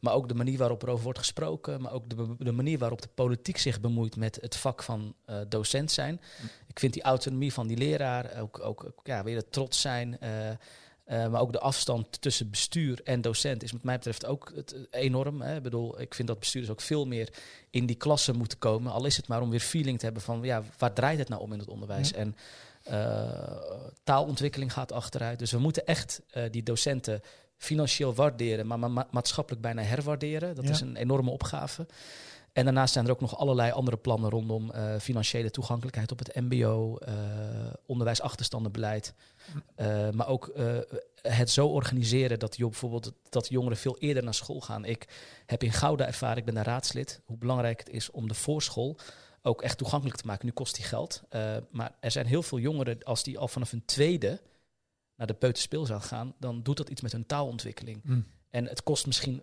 Maar 0.00 0.14
ook 0.14 0.28
de 0.28 0.34
manier 0.34 0.58
waarop 0.58 0.82
er 0.82 0.88
over 0.88 1.04
wordt 1.04 1.18
gesproken, 1.18 1.80
maar 1.80 1.92
ook 1.92 2.08
de, 2.08 2.34
de 2.38 2.52
manier 2.52 2.78
waarop 2.78 3.02
de 3.02 3.08
politiek 3.14 3.58
zich 3.58 3.80
bemoeit 3.80 4.16
met 4.16 4.38
het 4.40 4.56
vak 4.56 4.82
van 4.82 5.14
uh, 5.30 5.36
docent 5.48 5.90
zijn. 5.90 6.20
Mm. 6.40 6.48
Ik 6.66 6.78
vind 6.78 6.92
die 6.92 7.02
autonomie 7.02 7.52
van 7.52 7.66
die 7.66 7.76
leraar, 7.76 8.40
ook, 8.40 8.60
ook 8.64 8.92
ja, 9.04 9.24
weer 9.24 9.36
het 9.36 9.52
trots 9.52 9.80
zijn. 9.80 10.16
Uh, 10.22 10.28
uh, 11.12 11.28
maar 11.28 11.40
ook 11.40 11.52
de 11.52 11.60
afstand 11.60 12.20
tussen 12.20 12.50
bestuur 12.50 13.00
en 13.04 13.20
docent 13.20 13.62
is 13.62 13.72
wat 13.72 13.82
mij 13.82 13.96
betreft 13.96 14.26
ook 14.26 14.52
het, 14.54 14.74
enorm. 14.90 15.40
Hè. 15.40 15.56
Ik 15.56 15.62
bedoel, 15.62 16.00
ik 16.00 16.14
vind 16.14 16.28
dat 16.28 16.38
bestuurders 16.38 16.72
ook 16.72 16.80
veel 16.80 17.06
meer 17.06 17.28
in 17.70 17.86
die 17.86 17.96
klassen 17.96 18.36
moeten 18.36 18.58
komen. 18.58 18.92
Al 18.92 19.04
is 19.04 19.16
het 19.16 19.28
maar 19.28 19.40
om 19.40 19.50
weer 19.50 19.60
feeling 19.60 19.98
te 19.98 20.04
hebben 20.04 20.22
van 20.22 20.42
ja, 20.42 20.62
waar 20.78 20.92
draait 20.92 21.18
het 21.18 21.28
nou 21.28 21.42
om 21.42 21.52
in 21.52 21.58
het 21.58 21.68
onderwijs? 21.68 22.10
Ja. 22.10 22.16
En 22.16 22.36
uh, 22.90 23.92
taalontwikkeling 24.04 24.72
gaat 24.72 24.92
achteruit. 24.92 25.38
Dus 25.38 25.50
we 25.50 25.58
moeten 25.58 25.86
echt 25.86 26.22
uh, 26.36 26.44
die 26.50 26.62
docenten 26.62 27.20
financieel 27.56 28.14
waarderen, 28.14 28.66
maar 28.66 28.78
ma 28.78 29.06
maatschappelijk 29.10 29.62
bijna 29.62 29.82
herwaarderen. 29.82 30.54
Dat 30.54 30.64
ja. 30.64 30.70
is 30.70 30.80
een 30.80 30.96
enorme 30.96 31.30
opgave. 31.30 31.86
En 32.52 32.64
daarnaast 32.64 32.92
zijn 32.92 33.04
er 33.04 33.10
ook 33.10 33.20
nog 33.20 33.36
allerlei 33.36 33.72
andere 33.72 33.96
plannen 33.96 34.30
rondom 34.30 34.70
uh, 34.74 34.96
financiële 34.98 35.50
toegankelijkheid 35.50 36.12
op 36.12 36.18
het 36.18 36.34
MBO, 36.34 36.98
uh, 37.08 37.14
onderwijsachterstandenbeleid. 37.86 39.14
Uh, 39.76 40.10
maar 40.10 40.26
ook 40.28 40.52
het 41.22 41.50
zo 41.50 41.66
organiseren 41.66 42.38
dat, 42.38 42.56
je 42.56 42.64
bijvoorbeeld, 42.64 43.12
dat 43.28 43.48
jongeren 43.48 43.76
veel 43.76 43.98
eerder 43.98 44.24
naar 44.24 44.34
school 44.34 44.60
gaan. 44.60 44.84
Ik 44.84 45.08
heb 45.46 45.62
in 45.62 45.72
Gouda 45.72 46.06
ervaren, 46.06 46.36
ik 46.36 46.44
ben 46.44 46.54
daar 46.54 46.66
raadslid, 46.66 47.20
hoe 47.24 47.36
belangrijk 47.36 47.78
het 47.78 47.90
is 47.90 48.10
om 48.10 48.28
de 48.28 48.34
voorschool 48.34 48.98
ook 49.42 49.62
echt 49.62 49.78
toegankelijk 49.78 50.16
te 50.16 50.26
maken. 50.26 50.46
Nu 50.46 50.52
kost 50.52 50.74
die 50.74 50.84
geld. 50.84 51.22
maar 51.70 51.94
er 52.00 52.10
zijn 52.10 52.26
heel 52.26 52.42
veel 52.42 52.58
jongeren, 52.58 53.02
als 53.02 53.22
die 53.22 53.38
al 53.38 53.48
vanaf 53.48 53.72
een 53.72 53.84
tweede 53.84 54.40
naar 55.16 55.26
de 55.26 55.34
peuterspeelzaal 55.34 56.00
gaan, 56.00 56.34
dan 56.38 56.62
doet 56.62 56.76
dat 56.76 56.88
iets 56.88 57.00
met 57.00 57.12
hun 57.12 57.26
taalontwikkeling. 57.26 58.00
Mm. 58.04 58.26
En 58.50 58.66
het 58.66 58.82
kost 58.82 59.06
misschien 59.06 59.42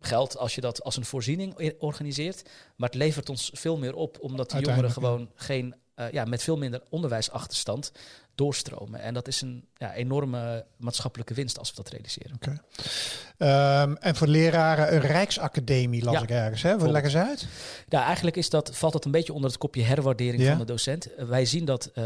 geld 0.00 0.36
als 0.36 0.54
je 0.54 0.60
dat 0.60 0.82
als 0.82 0.96
een 0.96 1.04
voorziening 1.04 1.74
organiseert. 1.78 2.42
Maar 2.76 2.88
het 2.88 2.98
levert 2.98 3.28
ons 3.28 3.50
veel 3.54 3.78
meer 3.78 3.94
op, 3.94 4.18
omdat 4.20 4.50
de 4.50 4.60
jongeren 4.60 4.90
gewoon 4.90 5.30
geen, 5.34 5.74
uh, 5.96 6.10
ja, 6.10 6.24
met 6.24 6.42
veel 6.42 6.56
minder 6.56 6.82
onderwijsachterstand 6.90 7.92
doorstromen. 8.34 9.00
En 9.00 9.14
dat 9.14 9.28
is 9.28 9.40
een 9.40 9.68
ja, 9.76 9.94
enorme 9.94 10.66
maatschappelijke 10.76 11.34
winst 11.34 11.58
als 11.58 11.70
we 11.70 11.76
dat 11.76 11.88
realiseren. 11.88 12.34
Okay. 12.34 13.82
Um, 13.82 13.96
en 13.96 14.16
voor 14.16 14.26
leraren 14.26 14.94
een 14.94 15.00
Rijksacademie 15.00 16.04
las 16.04 16.14
ja, 16.14 16.22
ik 16.22 16.30
ergens. 16.30 16.62
Hè? 16.62 16.76
Leg 16.76 17.02
eens 17.02 17.16
uit. 17.16 17.46
Ja, 17.88 18.04
eigenlijk 18.04 18.36
is 18.36 18.50
dat, 18.50 18.76
valt 18.76 18.92
dat 18.92 19.04
een 19.04 19.10
beetje 19.10 19.32
onder 19.32 19.50
het 19.50 19.58
kopje 19.58 19.82
herwaardering 19.82 20.42
ja. 20.42 20.48
van 20.48 20.58
de 20.58 20.64
docent. 20.64 21.08
Uh, 21.10 21.24
wij 21.28 21.44
zien 21.44 21.64
dat, 21.64 21.90
uh, 21.94 22.04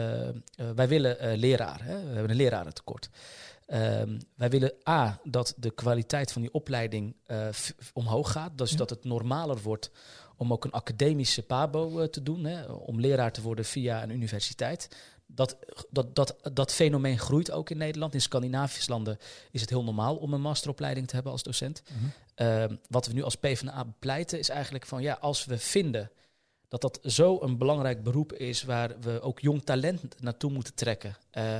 wij 0.74 0.88
willen 0.88 1.36
leraren. 1.38 1.86
Hè? 1.86 2.00
We 2.00 2.12
hebben 2.12 2.30
een 2.30 2.36
lerarentekort. 2.36 3.08
Um, 3.66 4.18
wij 4.34 4.50
willen 4.50 4.72
A, 4.88 5.20
dat 5.24 5.54
de 5.56 5.70
kwaliteit 5.70 6.32
van 6.32 6.42
die 6.42 6.52
opleiding 6.52 7.14
uh, 7.26 7.48
omhoog 7.92 8.32
gaat. 8.32 8.58
Dus 8.58 8.70
ja. 8.70 8.76
dat 8.76 8.90
het 8.90 9.04
normaler 9.04 9.58
wordt 9.62 9.90
om 10.36 10.52
ook 10.52 10.64
een 10.64 10.72
academische 10.72 11.42
PABO 11.42 12.00
uh, 12.00 12.04
te 12.04 12.22
doen. 12.22 12.44
Hè, 12.44 12.64
om 12.64 13.00
leraar 13.00 13.32
te 13.32 13.42
worden 13.42 13.64
via 13.64 14.02
een 14.02 14.10
universiteit. 14.10 14.88
Dat, 15.26 15.56
dat, 15.90 16.14
dat, 16.14 16.36
dat 16.52 16.72
fenomeen 16.72 17.18
groeit 17.18 17.50
ook 17.50 17.70
in 17.70 17.76
Nederland. 17.76 18.14
In 18.14 18.20
Scandinavische 18.20 18.90
landen 18.90 19.18
is 19.50 19.60
het 19.60 19.70
heel 19.70 19.84
normaal 19.84 20.16
om 20.16 20.32
een 20.32 20.40
masteropleiding 20.40 21.08
te 21.08 21.14
hebben 21.14 21.32
als 21.32 21.42
docent. 21.42 21.82
Mm 21.88 21.98
-hmm. 21.98 22.46
uh, 22.46 22.76
wat 22.88 23.06
we 23.06 23.12
nu 23.12 23.22
als 23.22 23.36
PvdA 23.36 23.84
bepleiten 23.84 24.38
is 24.38 24.48
eigenlijk 24.48 24.86
van 24.86 25.02
ja, 25.02 25.18
als 25.20 25.44
we 25.44 25.58
vinden 25.58 26.10
dat 26.68 26.80
dat 26.80 26.98
zo 27.02 27.40
een 27.40 27.58
belangrijk 27.58 28.02
beroep 28.02 28.32
is 28.32 28.62
waar 28.62 29.00
we 29.00 29.20
ook 29.20 29.40
jong 29.40 29.64
talent 29.64 30.20
naartoe 30.20 30.50
moeten 30.50 30.74
trekken. 30.74 31.16
Uh, 31.38 31.56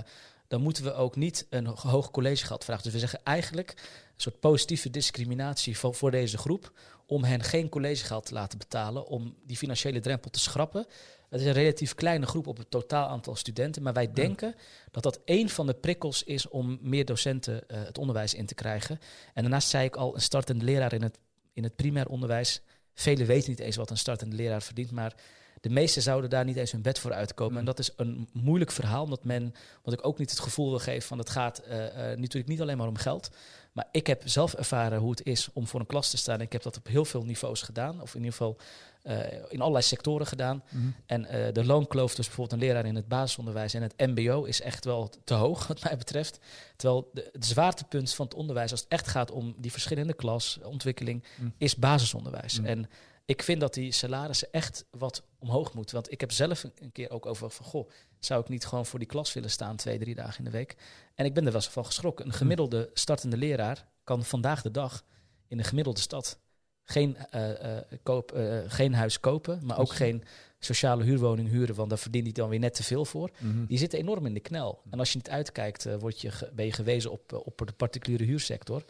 dan 0.53 0.63
moeten 0.63 0.85
we 0.85 0.95
ook 0.95 1.17
niet 1.17 1.47
een 1.51 1.67
hoog 1.67 2.11
collegegeld 2.11 2.65
vragen. 2.65 2.83
Dus 2.83 2.93
we 2.93 2.99
zeggen 2.99 3.21
eigenlijk 3.25 3.71
een 3.71 4.21
soort 4.21 4.41
positieve 4.41 4.91
discriminatie 4.91 5.79
voor, 5.79 5.95
voor 5.95 6.11
deze 6.11 6.39
groep 6.39 6.73
om 7.07 7.25
hen 7.25 7.43
geen 7.43 7.69
collegegeld 7.69 8.27
te 8.27 8.35
laten 8.35 8.59
betalen, 8.59 9.07
om 9.07 9.37
die 9.47 9.57
financiële 9.57 10.01
drempel 10.01 10.31
te 10.31 10.39
schrappen. 10.39 10.87
Het 11.29 11.41
is 11.41 11.47
een 11.47 11.53
relatief 11.53 11.95
kleine 11.95 12.27
groep 12.27 12.47
op 12.47 12.57
het 12.57 12.71
totaal 12.71 13.09
aantal 13.09 13.37
studenten, 13.37 13.83
maar 13.83 13.93
wij 13.93 14.03
ja. 14.03 14.13
denken 14.13 14.55
dat 14.91 15.03
dat 15.03 15.21
één 15.25 15.49
van 15.49 15.67
de 15.67 15.75
prikkels 15.75 16.23
is 16.23 16.49
om 16.49 16.79
meer 16.81 17.05
docenten 17.05 17.55
uh, 17.55 17.83
het 17.85 17.99
onderwijs 17.99 18.35
in 18.35 18.47
te 18.47 18.55
krijgen. 18.55 18.99
En 19.35 19.43
daarnaast 19.43 19.69
zei 19.69 19.85
ik 19.85 19.97
al, 19.97 20.15
een 20.15 20.21
startende 20.21 20.65
leraar 20.65 20.93
in 20.93 21.03
het, 21.03 21.19
in 21.53 21.63
het 21.63 21.77
primair 21.77 22.09
onderwijs. 22.09 22.63
Velen 22.95 23.27
weten 23.27 23.51
niet 23.51 23.61
eens 23.61 23.77
wat 23.77 23.91
een 23.91 23.99
startende 23.99 24.37
leraar 24.37 24.63
verdient, 24.63 24.91
maar 24.91 25.15
de 25.63 25.71
meesten 25.71 26.03
zouden 26.03 26.31
daar 26.31 26.45
niet 26.45 26.57
eens 26.57 26.73
hun 26.73 26.83
bed 26.83 26.99
voor 26.99 27.13
uitkomen. 27.13 27.53
Mm. 27.53 27.59
En 27.59 27.65
dat 27.65 27.79
is 27.79 27.91
een 27.97 28.29
moeilijk 28.33 28.71
verhaal, 28.71 29.03
omdat 29.03 29.25
men, 29.25 29.55
wat 29.83 29.95
ik 29.95 30.07
ook 30.07 30.19
niet 30.19 30.31
het 30.31 30.41
gevoel 30.41 30.71
wil 30.71 30.79
geven 30.79 31.09
van 31.09 31.19
het 31.19 31.31
gaat 31.31 31.63
uh, 31.69 31.77
uh, 31.77 31.87
natuurlijk 31.95 32.47
niet 32.47 32.61
alleen 32.61 32.77
maar 32.77 32.89
om 32.89 32.97
geld. 32.97 33.31
Maar 33.73 33.89
ik 33.91 34.07
heb 34.07 34.23
zelf 34.25 34.55
ervaren 34.55 34.99
hoe 34.99 35.11
het 35.11 35.27
is 35.27 35.49
om 35.53 35.67
voor 35.67 35.81
een 35.81 35.87
klas 35.87 36.11
te 36.11 36.17
staan. 36.17 36.41
Ik 36.41 36.53
heb 36.53 36.63
dat 36.63 36.77
op 36.77 36.87
heel 36.87 37.05
veel 37.05 37.25
niveaus 37.25 37.63
gedaan, 37.63 38.01
of 38.01 38.15
in 38.15 38.19
ieder 38.19 38.33
geval 38.33 38.57
uh, 39.05 39.19
in 39.49 39.61
allerlei 39.61 39.85
sectoren 39.85 40.27
gedaan. 40.27 40.63
Mm. 40.69 40.95
En 41.07 41.53
de 41.53 41.65
loonkloof, 41.65 42.15
dus 42.15 42.27
bijvoorbeeld 42.27 42.61
een 42.61 42.69
leraar 42.69 42.87
in 42.87 42.95
het 42.95 43.09
basisonderwijs 43.09 43.75
en 43.75 43.83
het 43.83 43.95
MBO, 43.97 44.45
is 44.45 44.61
echt 44.61 44.85
wel 44.85 45.11
te 45.25 45.35
hoog, 45.35 45.67
wat 45.67 45.83
mij 45.83 45.97
betreft. 45.97 46.39
Terwijl 46.77 47.11
de, 47.13 47.29
het 47.33 47.47
zwaartepunt 47.47 48.15
van 48.15 48.25
het 48.27 48.35
onderwijs, 48.35 48.71
als 48.71 48.81
het 48.81 48.89
echt 48.89 49.09
gaat 49.09 49.31
om 49.31 49.55
die 49.59 49.73
verschillende 49.73 50.15
klasontwikkeling, 50.15 51.25
mm. 51.37 51.55
is 51.59 51.77
basisonderwijs. 51.77 52.61
En 52.63 52.89
ik 53.25 53.43
vind 53.43 53.61
dat 53.61 53.75
die 53.75 53.93
salarissen 53.93 54.53
echt 54.53 54.85
wat 54.91 55.23
omhoog 55.39 55.75
moeten. 55.75 55.95
Want 55.95 56.13
ik 56.13 56.21
heb 56.21 56.33
zelf 56.33 56.65
een 56.65 56.93
keer 56.93 57.11
ook 57.11 57.27
over 57.27 57.51
van, 57.51 57.67
goh, 57.67 57.91
zou 58.19 58.41
ik 58.41 58.49
niet 58.49 58.67
gewoon 58.67 58.87
voor 58.87 58.99
die 58.99 59.09
klas 59.09 59.33
willen 59.33 59.51
staan 59.51 59.77
twee, 59.77 59.99
drie 59.99 60.15
dagen 60.15 60.39
in 60.39 60.45
de 60.45 60.51
week? 60.51 60.77
En 61.15 61.25
ik 61.25 61.35
ben 61.35 61.47
er 61.47 61.53
wel 61.53 61.61
van 61.61 61.85
geschrokken. 61.85 62.27
Een 62.27 62.33
gemiddelde 62.33 62.91
startende 62.95 63.37
leraar 63.37 63.87
kan 64.05 64.25
vandaag 64.25 64.63
de 64.63 64.71
dag 64.71 65.05
in 65.49 65.59
een 65.59 65.65
gemiddelde 65.65 66.01
stad 66.01 66.39
geen, 66.85 67.17
uh, 67.35 67.49
uh, 67.49 67.79
koop, 68.03 68.37
uh, 68.37 68.59
geen 68.67 68.95
huis 68.95 69.21
kopen, 69.21 69.61
maar 69.65 69.79
ook 69.79 69.93
geen 69.93 70.25
sociale 70.59 71.05
huurwoning 71.05 71.49
huren, 71.49 71.75
want 71.75 71.89
daar 71.89 71.99
verdient 71.99 72.25
hij 72.25 72.33
dan 72.33 72.49
weer 72.49 72.59
net 72.59 72.75
te 72.75 72.83
veel 72.83 73.05
voor. 73.05 73.31
Mm 73.39 73.51
-hmm. 73.51 73.67
Die 73.67 73.79
zitten 73.79 73.99
enorm 73.99 74.27
in 74.27 74.35
de 74.35 74.41
knel. 74.41 74.83
En 74.91 74.99
als 74.99 75.11
je 75.11 75.17
niet 75.17 75.31
uitkijkt, 75.31 75.99
word 75.99 76.21
je 76.21 76.51
ben 76.55 76.65
je 76.65 76.73
gewezen 76.73 77.11
op, 77.11 77.43
op 77.45 77.63
de 77.67 77.73
particuliere 77.73 78.25
huursector. 78.25 78.85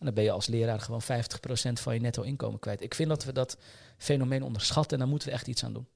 En 0.00 0.06
dan 0.06 0.14
ben 0.14 0.24
je 0.24 0.30
als 0.30 0.46
leraar 0.46 0.80
gewoon 0.80 1.02
50% 1.02 1.06
van 1.72 1.94
je 1.94 2.00
netto 2.00 2.22
inkomen 2.22 2.58
kwijt. 2.58 2.82
Ik 2.82 2.94
vind 2.94 3.08
dat 3.08 3.24
we 3.24 3.32
dat 3.32 3.56
fenomeen 3.98 4.42
onderschatten 4.42 4.92
en 4.92 4.98
daar 4.98 5.08
moeten 5.08 5.28
we 5.28 5.34
echt 5.34 5.46
iets 5.46 5.64
aan 5.64 5.72
doen. 5.72 5.86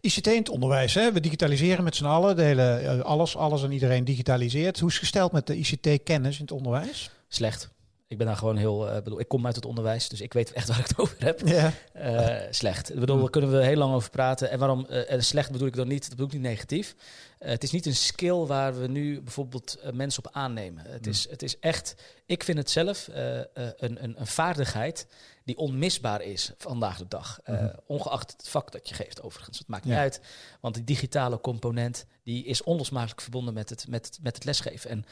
ICT 0.00 0.26
in 0.26 0.36
het 0.36 0.48
onderwijs, 0.48 0.94
hè? 0.94 1.12
we 1.12 1.20
digitaliseren 1.20 1.84
met 1.84 1.96
z'n 1.96 2.04
allen, 2.04 2.36
de 2.36 2.42
hele, 2.42 2.72
eh, 2.72 3.00
alles, 3.00 3.36
alles 3.36 3.62
en 3.62 3.72
iedereen 3.72 4.04
digitaliseert. 4.04 4.78
Hoe 4.78 4.88
is 4.88 4.94
het 4.94 5.02
gesteld 5.02 5.32
met 5.32 5.46
de 5.46 5.56
ICT-kennis 5.56 6.36
in 6.36 6.42
het 6.42 6.52
onderwijs? 6.52 7.10
Slecht. 7.28 7.70
Ik 8.10 8.18
ben 8.18 8.26
daar 8.26 8.36
gewoon 8.36 8.56
heel, 8.56 8.88
uh, 8.88 8.94
bedoel, 8.94 9.20
ik 9.20 9.28
kom 9.28 9.46
uit 9.46 9.56
het 9.56 9.66
onderwijs, 9.66 10.08
dus 10.08 10.20
ik 10.20 10.32
weet 10.32 10.52
echt 10.52 10.68
waar 10.68 10.78
ik 10.78 10.86
het 10.86 10.98
over 10.98 11.16
heb. 11.18 11.40
Ja. 11.44 11.72
Uh, 11.96 12.46
slecht. 12.50 12.90
Ik 12.90 13.00
bedoel, 13.00 13.18
daar 13.18 13.30
kunnen 13.30 13.50
we 13.50 13.64
heel 13.64 13.76
lang 13.76 13.94
over 13.94 14.10
praten. 14.10 14.50
En 14.50 14.58
waarom, 14.58 14.86
uh, 14.90 15.10
en 15.10 15.24
slecht 15.24 15.50
bedoel 15.50 15.66
ik 15.66 15.74
dan 15.74 15.88
niet, 15.88 16.00
dat 16.00 16.10
bedoel 16.10 16.26
ik 16.26 16.32
niet 16.32 16.42
negatief. 16.42 16.94
het 17.38 17.62
is 17.62 17.70
niet 17.70 17.86
een 17.86 17.94
skill 17.94 18.46
waar 18.46 18.80
we 18.80 18.86
nu 18.86 19.20
bijvoorbeeld 19.20 19.78
mensen 19.92 20.24
op 20.24 20.32
aannemen. 20.32 20.84
Het, 20.86 21.06
is, 21.06 21.28
het 21.30 21.42
is 21.42 21.58
echt, 21.58 21.94
ik 22.26 22.44
vind 22.44 22.58
het 22.58 22.70
zelf 22.70 23.08
een, 23.12 24.04
een, 24.04 24.20
een 24.20 24.26
vaardigheid 24.26 25.06
die 25.44 25.56
onmisbaar 25.56 26.22
is 26.22 26.52
vandaag 26.58 26.98
de 26.98 27.08
dag. 27.08 27.40
Mm-hmm. 27.46 27.72
Ongeacht 27.86 28.32
het 28.32 28.48
vak 28.48 28.72
dat 28.72 28.88
je 28.88 28.94
geeft, 28.94 29.22
overigens. 29.22 29.58
Het 29.58 29.68
maakt 29.68 29.84
niet 29.84 29.94
uit. 29.94 30.20
Want 30.60 30.74
die 30.74 30.84
digitale 30.84 31.40
component 31.40 32.06
die 32.22 32.44
is 32.44 32.62
onlosmakelijk 32.62 33.20
verbonden 33.20 33.54
met 33.54 33.70
het, 33.70 33.88
met, 33.88 34.18
met 34.22 34.34
het 34.34 34.44
lesgeven. 34.44 34.90
En, 34.90 35.04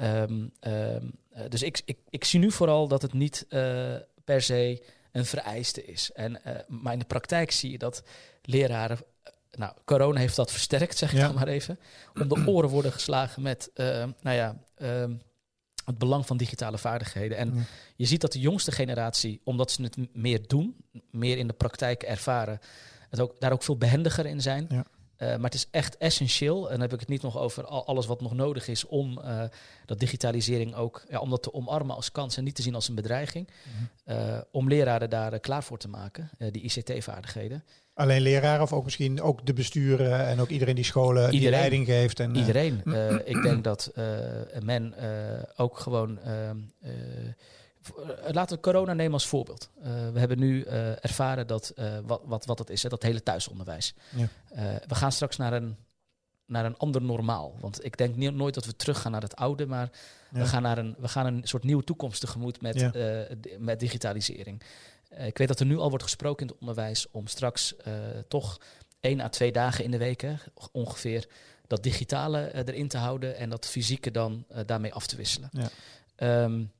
um, 0.00 0.52
um, 0.60 1.12
uh, 1.36 1.42
dus 1.48 1.62
ik, 1.62 1.82
ik, 1.84 1.98
ik 2.10 2.24
zie 2.24 2.40
nu 2.40 2.50
vooral 2.50 2.88
dat 2.88 3.02
het 3.02 3.12
niet 3.12 3.46
uh, 3.48 3.94
per 4.24 4.42
se 4.42 4.82
een 5.12 5.26
vereiste 5.26 5.84
is. 5.84 6.10
En, 6.12 6.40
maar 6.68 6.92
in 6.92 6.98
de 6.98 7.04
praktijk 7.04 7.50
zie 7.50 7.70
je 7.70 7.78
dat 7.78 8.02
leraren. 8.42 8.98
Nou, 9.50 9.72
corona 9.84 10.18
heeft 10.20 10.36
dat 10.36 10.52
versterkt, 10.52 10.98
zeg 10.98 11.12
ik 11.12 11.18
ja. 11.18 11.32
maar 11.32 11.48
even. 11.48 11.78
Om 12.20 12.28
de 12.28 12.46
oren 12.46 12.68
worden 12.68 12.92
geslagen 12.92 13.42
met, 13.42 13.70
nou 14.20 14.36
ja. 14.36 14.56
Het 15.84 15.98
belang 15.98 16.26
van 16.26 16.36
digitale 16.36 16.78
vaardigheden. 16.78 17.36
En 17.36 17.54
ja. 17.54 17.62
je 17.96 18.06
ziet 18.06 18.20
dat 18.20 18.32
de 18.32 18.40
jongste 18.40 18.72
generatie, 18.72 19.40
omdat 19.44 19.70
ze 19.70 19.82
het 19.82 19.96
meer 20.14 20.46
doen, 20.46 20.76
meer 21.10 21.38
in 21.38 21.46
de 21.46 21.52
praktijk 21.52 22.02
ervaren, 22.02 22.60
het 23.10 23.20
ook, 23.20 23.40
daar 23.40 23.52
ook 23.52 23.62
veel 23.62 23.76
behendiger 23.76 24.26
in 24.26 24.40
zijn. 24.40 24.66
Ja. 24.68 24.84
Maar 25.22 25.40
het 25.40 25.54
is 25.54 25.66
echt 25.70 25.96
essentieel. 25.96 26.64
En 26.64 26.70
dan 26.70 26.80
heb 26.80 26.92
ik 26.92 27.00
het 27.00 27.08
niet 27.08 27.22
nog 27.22 27.38
over 27.38 27.64
alles 27.64 28.06
wat 28.06 28.20
nog 28.20 28.34
nodig 28.34 28.68
is 28.68 28.86
om 28.86 29.20
dat 29.86 29.98
digitalisering 29.98 30.74
ook 30.74 31.04
ja, 31.08 31.20
om 31.20 31.30
dat 31.30 31.42
te 31.42 31.54
omarmen 31.54 31.96
als 31.96 32.12
kans 32.12 32.36
en 32.36 32.44
niet 32.44 32.54
te 32.54 32.62
zien 32.62 32.74
als 32.74 32.88
een 32.88 32.94
bedreiging. 32.94 33.48
Mhm. 34.04 34.40
om 34.50 34.68
leraren 34.68 35.10
daar 35.10 35.40
klaar 35.40 35.62
voor 35.62 35.78
te 35.78 35.88
maken, 35.88 36.30
die 36.50 36.62
ICT-vaardigheden. 36.62 37.64
Alleen 37.94 38.20
leraren 38.20 38.62
of 38.62 38.72
ook 38.72 38.84
misschien 38.84 39.20
ook 39.20 39.46
de 39.46 39.52
besturen 39.52 40.26
en 40.26 40.40
ook 40.40 40.48
iedereen 40.48 40.74
die 40.74 40.84
scholen 40.84 41.22
iedereen, 41.22 41.40
die 41.40 41.50
leiding 41.50 41.86
geeft. 41.86 42.20
En, 42.20 42.36
iedereen. 42.36 42.82
ik 43.24 43.42
denk 43.42 43.64
dat 43.64 43.92
men 44.62 44.94
ook 45.56 45.78
gewoon 45.78 46.18
ehm, 46.18 46.56
eh, 46.80 46.92
laten 48.30 48.56
we 48.56 48.62
corona 48.62 48.92
nemen 48.92 49.12
als 49.12 49.26
voorbeeld. 49.26 49.70
Uh, 49.78 49.84
we 50.12 50.18
hebben 50.18 50.38
nu 50.38 50.64
uh, 50.64 51.04
ervaren 51.04 51.46
dat, 51.46 51.72
uh, 51.76 51.98
wat, 52.04 52.20
wat, 52.24 52.44
wat 52.44 52.58
het 52.58 52.70
is, 52.70 52.82
hè, 52.82 52.88
dat 52.88 53.02
hele 53.02 53.22
thuisonderwijs. 53.22 53.94
Ja. 54.16 54.28
we 54.86 54.94
gaan 54.94 55.12
straks 55.12 55.36
naar 55.36 55.52
een, 55.52 55.76
naar 56.46 56.64
een 56.64 56.76
ander 56.76 57.02
normaal. 57.02 57.56
Want 57.60 57.84
ik 57.84 57.96
denk 57.96 58.16
niet, 58.16 58.34
nooit 58.34 58.54
dat 58.54 58.64
we 58.64 58.76
teruggaan 58.76 59.12
naar 59.12 59.22
het 59.22 59.36
oude, 59.36 59.66
maar 59.66 59.90
ja. 60.32 60.38
we, 60.38 60.46
gaan 60.46 60.62
naar 60.62 60.78
een, 60.78 60.96
we 60.98 61.08
gaan 61.08 61.26
een 61.26 61.40
soort 61.44 61.64
nieuwe 61.64 61.84
toekomst 61.84 62.20
tegemoet 62.20 62.60
met, 62.60 62.80
ja. 62.80 63.26
met 63.58 63.80
digitalisering. 63.80 64.62
ik 65.16 65.38
weet 65.38 65.48
dat 65.48 65.60
er 65.60 65.66
nu 65.66 65.78
al 65.78 65.88
wordt 65.88 66.04
gesproken 66.04 66.46
in 66.46 66.52
het 66.52 66.60
onderwijs 66.60 67.06
om 67.10 67.26
straks 67.26 67.74
toch 68.28 68.60
één 69.00 69.20
à 69.20 69.28
twee 69.28 69.52
dagen 69.52 69.84
in 69.84 69.90
de 69.90 69.98
week 69.98 70.20
hè, 70.20 70.34
ongeveer 70.72 71.28
dat 71.66 71.82
digitale 71.82 72.64
erin 72.64 72.88
te 72.88 72.98
houden 72.98 73.36
en 73.36 73.50
dat 73.50 73.66
fysieke 73.66 74.10
dan 74.10 74.44
daarmee 74.66 74.94
af 74.94 75.06
te 75.06 75.16
wisselen. 75.16 75.50
Um, 76.16 76.70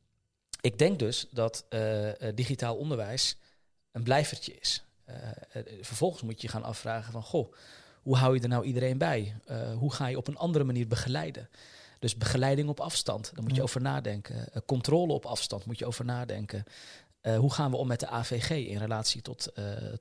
ik 0.63 0.79
denk 0.79 0.99
dus 0.99 1.27
dat 1.31 1.65
uh, 1.71 2.09
digitaal 2.35 2.77
onderwijs 2.77 3.37
een 3.93 4.03
blijvertje 4.03 4.55
is. 4.61 4.85
Uh, 5.09 5.17
vervolgens 5.81 6.23
moet 6.23 6.43
je 6.43 6.49
gaan 6.49 6.63
afvragen 6.63 7.13
van, 7.13 7.23
goh, 7.23 7.53
hoe 8.03 8.17
hou 8.17 8.35
je 8.35 8.41
er 8.41 8.49
nou 8.49 8.65
iedereen 8.65 8.99
bij? 8.99 9.35
hoe 9.79 9.93
ga 9.93 10.07
je 10.07 10.17
op 10.17 10.29
een 10.29 10.37
andere 10.37 10.65
manier 10.65 10.89
begeleiden? 10.89 11.49
Dus 11.99 12.17
begeleiding 12.17 12.69
op 12.69 12.81
afstand, 12.81 13.31
daar 13.35 13.43
moet 13.45 13.57
je 13.57 13.63
over 13.63 13.81
nadenken. 13.81 14.49
controle 14.67 15.13
op 15.13 15.27
afstand 15.27 15.65
moet 15.65 15.79
je 15.79 15.87
over 15.87 16.05
nadenken. 16.05 16.65
hoe 17.37 17.53
gaan 17.53 17.71
we 17.71 17.77
om 17.77 17.87
met 17.87 18.01
de 18.01 18.07
AVG 18.07 18.51
in 18.51 18.79
relatie 18.79 19.23
tot, 19.23 19.53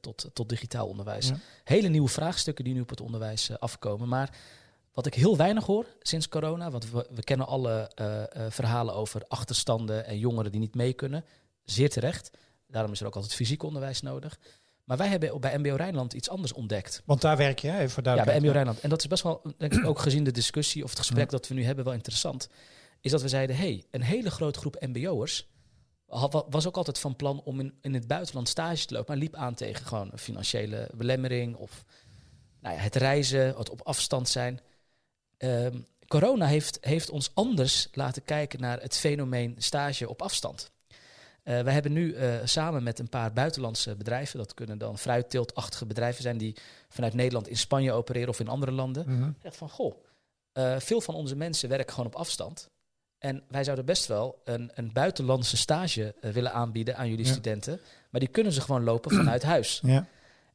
tot, 0.01 0.30
tot 0.34 0.50
digitaal 0.50 0.88
onderwijs? 0.88 1.32
Hele 1.63 1.88
nieuwe 1.88 2.10
vraagstukken 2.10 2.63
die 2.63 2.74
nu 2.74 2.82
op 2.82 2.89
het 2.89 3.01
onderwijs 3.01 3.60
afkomen. 3.60 4.08
Maar 4.08 4.30
wat 4.93 5.05
ik 5.05 5.13
heel 5.13 5.38
weinig 5.38 5.65
hoor 5.65 5.86
sinds 6.00 6.27
corona, 6.27 6.71
want 6.71 6.91
we, 6.91 7.07
we 7.13 7.24
kennen 7.24 7.48
alle 7.48 7.91
uh, 8.01 8.07
uh, 8.07 8.45
verhalen 8.50 8.93
over 8.93 9.24
achterstanden 9.27 10.05
en 10.05 10.17
jongeren 10.17 10.51
die 10.51 10.60
niet 10.60 10.75
mee 10.75 10.93
kunnen. 10.93 11.25
Zeer 11.63 11.89
terecht. 11.89 12.31
Daarom 12.67 12.91
is 12.91 13.00
er 13.00 13.07
ook 13.07 13.15
altijd 13.15 13.33
fysiek 13.33 13.63
onderwijs 13.63 14.01
nodig. 14.01 14.39
Maar 14.83 14.98
wij 14.98 15.07
hebben 15.07 15.39
bij 15.39 15.57
MBO 15.57 15.75
Rijnland 15.75 16.13
iets 16.13 16.29
anders 16.29 16.53
ontdekt. 16.53 17.01
Want 17.05 17.21
daar 17.21 17.38
werk 17.38 17.60
je, 17.60 17.71
even 17.71 17.89
voor 17.89 18.03
Ja, 18.03 18.24
bij 18.24 18.39
MBO 18.39 18.51
Rijnland. 18.51 18.79
En 18.79 18.89
dat 18.89 19.00
is 19.00 19.07
best 19.07 19.24
wel, 19.24 19.41
denk 19.57 19.74
ik, 19.74 19.86
ook 19.86 20.00
gezien 20.00 20.24
de 20.24 20.31
discussie 20.31 20.83
of 20.83 20.89
het 20.89 21.00
gesprek 21.00 21.29
dat 21.29 21.48
we 21.48 21.53
nu 21.53 21.63
hebben, 21.63 21.86
wel 21.86 21.93
interessant. 21.93 22.50
Is 23.01 23.12
dat 23.12 23.21
we 23.21 23.27
zeiden, 23.27 23.55
hey, 23.55 23.83
een 23.91 24.01
hele 24.01 24.31
grote 24.31 24.60
groep 24.60 24.75
MBO'ers 24.79 25.50
was 26.50 26.67
ook 26.67 26.77
altijd 26.77 27.00
van 27.00 27.15
plan 27.15 27.41
om 27.43 27.60
in, 27.60 27.74
in 27.81 27.93
het 27.93 28.07
buitenland 28.07 28.50
stage 28.50 28.86
te 28.86 28.93
lopen. 28.93 29.10
Maar 29.10 29.24
liep 29.24 29.36
aan 29.36 29.53
tegen 29.53 29.86
gewoon 29.86 30.10
een 30.12 30.17
financiële 30.17 30.89
belemmering 30.93 31.55
of 31.55 31.86
nou 32.60 32.75
ja, 32.75 32.81
het 32.81 32.95
reizen, 32.95 33.55
het 33.57 33.69
op 33.69 33.81
afstand 33.81 34.29
zijn. 34.29 34.60
Ehm, 35.41 35.77
corona 36.07 36.45
heeft, 36.45 36.77
heeft 36.81 37.10
ons 37.10 37.31
anders 37.33 37.88
laten 37.91 38.24
kijken 38.24 38.60
naar 38.62 38.81
het 38.81 38.98
fenomeen 38.98 39.55
stage 39.57 40.10
op 40.10 40.21
afstand. 40.21 40.71
Uh, 41.43 41.62
we 41.62 41.71
hebben 41.71 41.91
nu 41.91 42.15
uh, 42.15 42.36
samen 42.43 42.83
met 42.83 43.00
een 43.00 43.10
paar 43.10 43.33
buitenlandse 43.33 43.95
bedrijven, 43.95 44.38
dat 44.38 44.53
kunnen 44.53 44.77
dan 44.77 44.98
fruitteeltachtige 44.98 45.86
bedrijven 45.86 46.21
zijn 46.21 46.38
die 46.38 46.55
vanuit 46.89 47.13
Nederland 47.13 47.48
in 47.48 47.57
Spanje 47.57 47.91
opereren 47.91 48.29
of 48.29 48.39
in 48.39 48.48
andere 48.48 48.71
landen. 48.71 49.05
Mm 49.07 49.36
van 49.43 49.69
goh, 49.69 49.95
uh, 50.53 50.79
veel 50.79 51.01
van 51.01 51.15
onze 51.15 51.36
mensen 51.36 51.69
werken 51.69 51.93
gewoon 51.93 52.05
op 52.05 52.15
afstand. 52.15 52.69
En 53.17 53.43
wij 53.48 53.63
zouden 53.63 53.86
best 53.86 54.05
wel 54.05 54.41
een, 54.43 54.71
een 54.74 54.93
buitenlandse 54.93 55.57
stage 55.57 56.15
willen 56.21 56.53
aanbieden 56.53 56.98
aan 56.98 57.10
jullie 57.10 57.25
studenten. 57.25 57.79
Maar 58.10 58.19
die 58.19 58.29
kunnen 58.29 58.53
ze 58.53 58.62
gewoon 58.62 58.83
lopen 58.83 59.12
vanuit 59.12 59.43
huis. 59.43 59.81
Ja. 59.83 60.07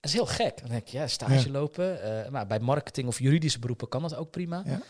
Dat 0.07 0.15
is 0.15 0.21
heel 0.21 0.47
gek. 0.47 0.61
Dan 0.61 0.69
denk 0.69 0.87
je, 0.87 0.99
ja, 0.99 1.07
stage 1.07 1.51
lopen. 1.51 1.99
Uh, 2.05 2.29
maar 2.29 2.47
bij 2.47 2.61
marketing 2.61 3.09
of 3.09 3.19
juridische 3.19 3.59
beroepen 3.59 3.89
kan 3.89 4.03
dat 4.03 4.15
ook 4.15 4.31
prima. 4.31 4.63
Ja. 4.67 4.81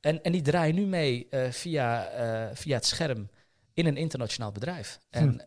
En, 0.00 0.22
en 0.22 0.32
die 0.32 0.42
draaien 0.42 0.74
nu 0.74 0.86
mee 0.86 1.26
uh, 1.30 1.50
via, 1.50 2.12
uh, 2.48 2.54
via 2.54 2.74
het 2.74 2.86
scherm 2.86 3.28
in 3.74 3.86
een 3.86 3.96
internationaal 3.96 4.52
bedrijf. 4.52 4.98
Hm. 5.10 5.18
En 5.18 5.42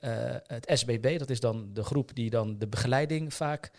het 0.47 0.71
SBB, 0.73 1.19
dat 1.19 1.29
is 1.29 1.39
dan 1.39 1.69
de 1.73 1.83
groep 1.83 2.15
die 2.15 2.29
dan 2.29 2.57
de 2.57 2.67
begeleiding 2.67 3.33
vaak 3.33 3.71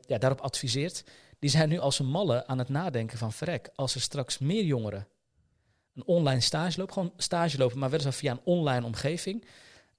ja, 0.00 0.18
daarop 0.18 0.40
adviseert. 0.40 1.04
Die 1.38 1.50
zijn 1.50 1.68
nu 1.68 1.78
als 1.78 1.98
een 1.98 2.10
malle 2.10 2.46
aan 2.46 2.58
het 2.58 2.68
nadenken 2.68 3.18
van 3.18 3.32
verrek. 3.32 3.70
Als 3.74 3.94
er 3.94 4.00
straks 4.00 4.38
meer 4.38 4.64
jongeren 4.64 5.06
een 5.94 6.06
online 6.06 6.40
stage 6.40 6.78
lopen, 6.78 6.94
gewoon 6.94 7.12
stage 7.16 7.58
lopen, 7.58 7.78
maar 7.78 7.90
weliswaar 7.90 8.14
via 8.14 8.32
een 8.32 8.40
online 8.44 8.86
omgeving 8.86 9.44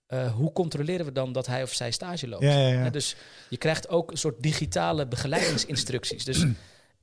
uh, 0.09 0.33
hoe 0.33 0.53
controleren 0.53 1.05
we 1.05 1.11
dan 1.11 1.31
dat 1.31 1.47
hij 1.47 1.63
of 1.63 1.73
zij 1.73 1.91
stage 1.91 2.27
loopt? 2.27 2.43
Ja, 2.43 2.57
ja, 2.57 2.67
ja. 2.67 2.89
dus 2.89 3.15
je 3.49 3.57
krijgt 3.57 3.89
ook 3.89 4.11
een 4.11 4.17
soort 4.17 4.41
digitale 4.41 5.07
begeleidingsinstructies. 5.07 6.23
Dus 6.25 6.45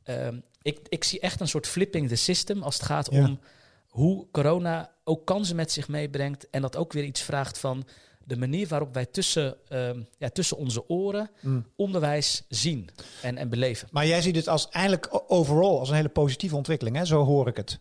uh, 0.05 0.29
ik, 0.63 0.79
ik 0.89 1.05
zie 1.05 1.21
echt 1.21 1.41
een 1.41 1.49
soort 1.49 1.67
flipping 1.67 2.09
the 2.09 2.17
system 2.17 2.63
als 2.63 2.75
het 2.75 2.85
gaat 2.85 3.09
om 3.09 3.41
hoe 3.89 4.27
corona 4.31 4.91
ook 5.05 5.27
kansen 5.27 5.57
met 5.57 5.73
zich 5.73 5.89
meebrengt. 5.89 6.51
En 6.51 6.63
dat 6.63 6.77
ook 6.77 6.93
weer 6.93 7.05
iets 7.05 7.23
vraagt 7.23 7.59
van 7.59 7.87
de 8.27 8.37
manier 8.37 8.69
waarop 8.69 8.95
wij 8.95 9.07
tussen, 9.07 9.57
uh, 9.73 9.91
ja, 10.19 10.29
tussen 10.29 10.57
onze 10.57 10.89
oren 10.89 11.31
mm. 11.41 11.67
onderwijs 11.77 12.43
zien 12.49 12.89
en, 13.23 13.37
en 13.37 13.49
beleven. 13.49 13.89
Maar 13.91 14.07
jij 14.07 14.23
ziet 14.23 14.37
het 14.37 14.49
als 14.49 14.69
eigenlijk 14.69 15.23
overal 15.27 15.79
als 15.79 15.89
een 15.89 15.95
hele 15.95 16.09
positieve 16.09 16.57
ontwikkeling, 16.57 16.97
hè? 16.97 17.05
zo 17.05 17.25
hoor 17.25 17.49
ik 17.49 17.57
het. 17.57 17.81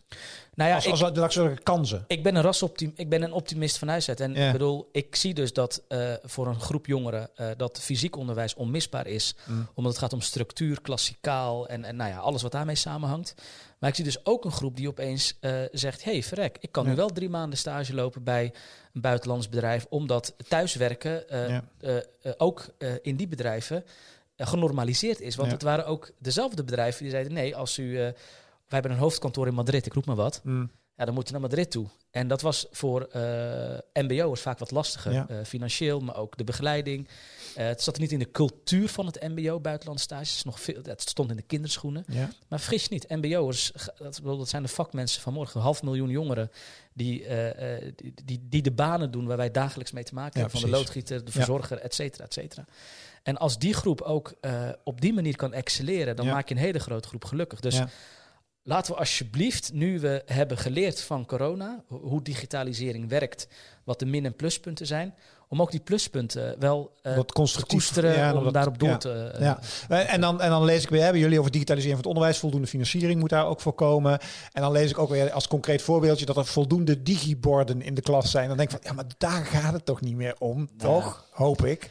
Nou 0.54 0.70
ja, 0.70 0.76
als, 0.76 0.86
als, 0.86 1.02
als, 1.02 1.38
als 1.38 1.58
kansen. 1.62 2.04
Ik 2.06 2.22
ben 2.22 2.34
een 2.34 2.42
rasoptim, 2.42 2.92
ik 2.94 3.08
ben 3.08 3.22
een 3.22 3.32
optimist 3.32 3.78
van 3.78 3.88
huis 3.88 4.08
uit. 4.08 4.20
En 4.20 4.36
ik 4.36 4.52
bedoel, 4.52 4.88
ik 4.92 5.16
zie 5.16 5.34
dus 5.34 5.52
dat 5.52 5.82
uh, 5.88 6.12
voor 6.22 6.46
een 6.46 6.60
groep 6.60 6.86
jongeren 6.86 7.30
uh, 7.36 7.46
dat 7.56 7.80
fysiek 7.80 8.16
onderwijs 8.16 8.54
onmisbaar 8.54 9.06
is. 9.06 9.34
Mm. 9.44 9.68
Omdat 9.74 9.92
het 9.92 10.02
gaat 10.02 10.12
om 10.12 10.20
structuur, 10.20 10.80
klassikaal 10.80 11.68
en, 11.68 11.84
en 11.84 11.96
nou 11.96 12.10
ja, 12.10 12.18
alles 12.18 12.42
wat 12.42 12.52
daarmee 12.52 12.74
samenhangt. 12.74 13.34
Maar 13.78 13.88
ik 13.88 13.96
zie 13.96 14.04
dus 14.04 14.26
ook 14.26 14.44
een 14.44 14.52
groep 14.52 14.76
die 14.76 14.88
opeens 14.88 15.38
uh, 15.40 15.62
zegt: 15.72 16.04
hey, 16.04 16.22
verrek, 16.22 16.56
ik 16.60 16.72
kan 16.72 16.86
nu 16.86 16.94
wel 16.94 17.08
drie 17.08 17.28
maanden 17.28 17.58
stage 17.58 17.94
lopen 17.94 18.24
bij 18.24 18.52
een 18.92 19.00
buitenlands 19.00 19.48
bedrijf, 19.48 19.86
omdat 19.88 20.34
thuiswerken 20.48 21.24
ja. 21.28 21.64
ook 22.36 22.66
in 23.02 23.16
die 23.16 23.28
bedrijven 23.28 23.84
genormaliseerd 24.36 25.20
is. 25.20 25.36
Want 25.36 25.52
het 25.52 25.62
waren 25.62 25.86
ook 25.86 26.10
dezelfde 26.18 26.64
bedrijven 26.64 27.02
die 27.02 27.10
zeiden: 27.10 27.32
nee, 27.32 27.56
als 27.56 27.78
u 27.78 27.92
we 28.68 28.74
hebben 28.74 28.90
een 28.90 28.98
hoofdkantoor 28.98 29.46
in 29.46 29.54
Madrid, 29.54 29.86
ik 29.86 29.92
roep 29.92 30.06
maar 30.06 30.16
wat. 30.16 30.40
Mm. 30.44 30.70
Ja, 30.96 31.04
dan 31.04 31.14
moet 31.14 31.26
je 31.26 31.32
naar 31.32 31.40
Madrid 31.40 31.70
toe. 31.70 31.86
En 32.10 32.28
dat 32.28 32.40
was 32.40 32.66
voor 32.70 33.08
uh, 33.16 33.74
eh, 33.74 33.80
MBO'ers 33.92 34.40
vaak 34.40 34.58
wat 34.58 34.70
lastiger. 34.70 35.12
Uh, 35.12 35.36
financieel, 35.44 36.00
maar 36.00 36.16
ook 36.16 36.36
de 36.36 36.44
begeleiding. 36.44 37.08
Uh, 37.08 37.66
het 37.66 37.82
zat 37.82 37.98
niet 37.98 38.12
in 38.12 38.18
de 38.18 38.30
cultuur 38.30 38.88
van 38.88 39.06
het 39.06 39.22
MBO, 39.22 39.60
buitenlandse 39.60 40.04
stages. 40.04 40.44
Nog 40.44 40.60
veel, 40.60 40.80
het 40.82 41.02
stond 41.02 41.30
in 41.30 41.36
de 41.36 41.42
kinderschoenen. 41.42 42.04
Ja. 42.08 42.30
Maar 42.48 42.60
vergis 42.60 42.82
je 42.82 42.88
niet, 42.90 43.08
MBO'ers, 43.08 43.72
dat, 43.98 44.20
dat 44.22 44.48
zijn 44.48 44.62
de 44.62 44.68
vakmensen 44.68 45.22
van 45.22 45.32
morgen. 45.32 45.60
Half 45.60 45.82
miljoen 45.82 46.08
jongeren 46.08 46.50
die, 46.92 47.26
die, 47.96 48.14
die, 48.24 48.46
die, 48.48 48.62
de 48.62 48.72
banen 48.72 49.10
doen 49.10 49.26
waar 49.26 49.36
wij 49.36 49.50
dagelijks 49.50 49.92
mee 49.92 50.04
te 50.04 50.14
maken 50.14 50.40
hebben. 50.40 50.60
Van 50.60 50.70
de 50.70 50.76
loodgieter, 50.76 51.24
de 51.24 51.32
verzorger, 51.32 51.78
et 51.78 51.94
cetera, 51.94 52.24
et 52.24 52.32
cetera. 52.32 52.64
En 53.22 53.36
als 53.36 53.58
die 53.58 53.74
groep 53.74 54.00
ook 54.00 54.34
op 54.84 55.00
die 55.00 55.12
manier 55.12 55.36
kan 55.36 55.52
excelleren, 55.52 56.16
dan 56.16 56.26
maak 56.26 56.48
je 56.48 56.54
een 56.54 56.60
hele 56.60 56.78
grote 56.78 57.08
groep 57.08 57.24
gelukkig. 57.24 57.60
Dus 57.60 57.80
Laten 58.68 58.92
we 58.92 58.98
alsjeblieft, 58.98 59.72
nu 59.72 60.00
we 60.00 60.22
hebben 60.24 60.58
geleerd 60.58 61.00
van 61.00 61.26
corona, 61.26 61.84
hoe 61.88 62.22
digitalisering 62.22 63.08
werkt, 63.08 63.48
wat 63.84 63.98
de 63.98 64.06
min- 64.06 64.24
en 64.24 64.36
pluspunten 64.36 64.86
zijn, 64.86 65.14
om 65.48 65.60
ook 65.60 65.70
die 65.70 65.80
pluspunten 65.80 66.56
wel 66.58 66.92
uh, 67.02 67.16
wat 67.16 67.28
te 67.28 67.66
koesteren, 67.66 68.16
ja, 68.16 68.34
om 68.34 68.52
daarop 68.52 68.78
door 68.78 68.98
te... 68.98 69.32
Uh, 69.34 69.40
ja. 69.40 69.58
En, 69.88 70.20
dan, 70.20 70.40
en 70.40 70.50
dan 70.50 70.64
lees 70.64 70.82
ik 70.82 70.88
weer, 70.88 71.02
hebben 71.02 71.20
jullie 71.20 71.38
over 71.38 71.50
digitalisering 71.50 71.96
van 71.96 72.04
het 72.04 72.16
onderwijs, 72.16 72.40
voldoende 72.40 72.66
financiering 72.66 73.20
moet 73.20 73.30
daar 73.30 73.46
ook 73.46 73.60
voor 73.60 73.72
komen. 73.72 74.18
En 74.52 74.62
dan 74.62 74.72
lees 74.72 74.90
ik 74.90 74.98
ook 74.98 75.10
weer 75.10 75.32
als 75.32 75.48
concreet 75.48 75.82
voorbeeldje 75.82 76.26
dat 76.26 76.36
er 76.36 76.46
voldoende 76.46 77.02
digiborden 77.02 77.82
in 77.82 77.94
de 77.94 78.02
klas 78.02 78.30
zijn. 78.30 78.48
Dan 78.48 78.56
denk 78.56 78.72
ik 78.72 78.76
van, 78.82 78.90
ja, 78.90 78.96
maar 78.96 79.12
daar 79.18 79.44
gaat 79.44 79.72
het 79.72 79.84
toch 79.84 80.00
niet 80.00 80.16
meer 80.16 80.34
om, 80.38 80.68
toch? 80.78 81.26
Hoop 81.30 81.64
ik. 81.64 81.90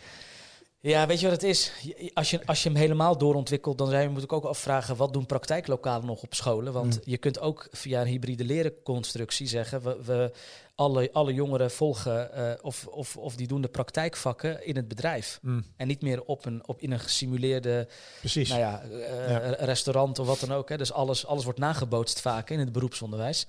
Ja, 0.86 1.08
weet 1.08 1.20
je 1.20 1.30
wat 1.30 1.42
het 1.42 1.50
is? 1.50 1.72
Als 2.13 2.30
je, 2.30 2.46
als 2.46 2.63
je 2.63 2.70
hem 2.70 2.77
helemaal 2.77 3.18
doorontwikkelt, 3.18 3.77
dan 3.77 3.89
zijn, 3.89 4.12
moet 4.12 4.24
ik 4.24 4.34
ook 4.34 4.44
afvragen... 4.44 4.96
wat 4.96 5.13
doen 5.13 5.25
praktijklokalen 5.25 6.06
nog 6.06 6.24
op 6.24 6.34
scholen? 6.34 6.74
Want 6.74 6.96
mm. 6.96 7.01
je 7.06 7.18
kunt 7.18 7.39
ook 7.39 7.68
via 7.72 8.01
een 8.01 8.08
hybride 8.08 8.44
lerenconstructie 8.44 9.48
zeggen... 9.48 9.82
we, 9.82 9.98
we 10.04 10.32
alle, 10.75 11.10
alle 11.13 11.34
jongeren 11.34 11.72
volgen 11.72 12.30
uh, 12.36 12.51
of, 12.62 12.88
of, 12.88 13.18
of 13.18 13.36
die 13.36 13.48
doen 13.48 13.62
de 13.62 13.68
praktijkvakken 13.68 14.65
in 14.65 14.75
het 14.75 14.88
bedrijf. 14.88 15.39
Mm. 15.42 15.65
En 15.77 15.88
niet 15.88 16.01
meer 16.01 16.24
op 16.24 16.46
een, 16.46 16.68
op, 16.68 16.82
in 16.82 16.92
een 16.92 17.00
gesimuleerde 17.00 17.88
Precies. 18.20 18.50
Nou 18.50 18.62
ja, 18.62 18.84
uh, 18.92 19.30
ja. 19.30 19.38
restaurant 19.60 20.20
of 20.20 20.27
wat 20.27 20.39
dan 20.39 20.51
ook. 20.51 20.70
Hè. 20.70 20.77
Dus 20.77 20.92
alles, 20.92 21.25
alles 21.25 21.44
wordt 21.44 21.60
nagebootst 21.60 22.22
vaak 22.22 22.50
in 22.50 22.60
het 22.60 22.72
beroepsonderwijs. 22.72 23.48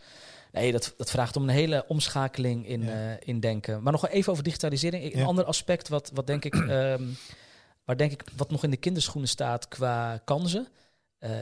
Nee, 0.57 0.73
dat, 0.73 0.95
dat 0.97 1.11
vraagt 1.11 1.37
om 1.37 1.43
een 1.43 1.49
hele 1.49 1.85
omschakeling 1.89 2.69
in, 2.69 2.83
uh, 2.83 3.13
in 3.21 3.41
denken. 3.41 3.83
Maar 3.83 3.93
nog 3.93 4.09
even 4.09 4.33
over 4.33 4.45
digitalisering. 4.45 5.15
Een 5.15 5.25
ander 5.25 5.45
aspect 5.45 5.89
wat, 5.89 6.11
wat 6.15 6.27
denk 6.27 6.45
ik, 6.45 6.55
um, 6.55 7.17
waar 7.85 7.97
denk 7.97 8.13
ik 8.13 8.25
wat 8.37 8.51
nog 8.51 8.65
in 8.65 8.71
de 8.71 8.77
kinderschoenen 8.77 9.29
staat 9.29 9.69
qua 9.69 10.21
kansen. 10.25 10.69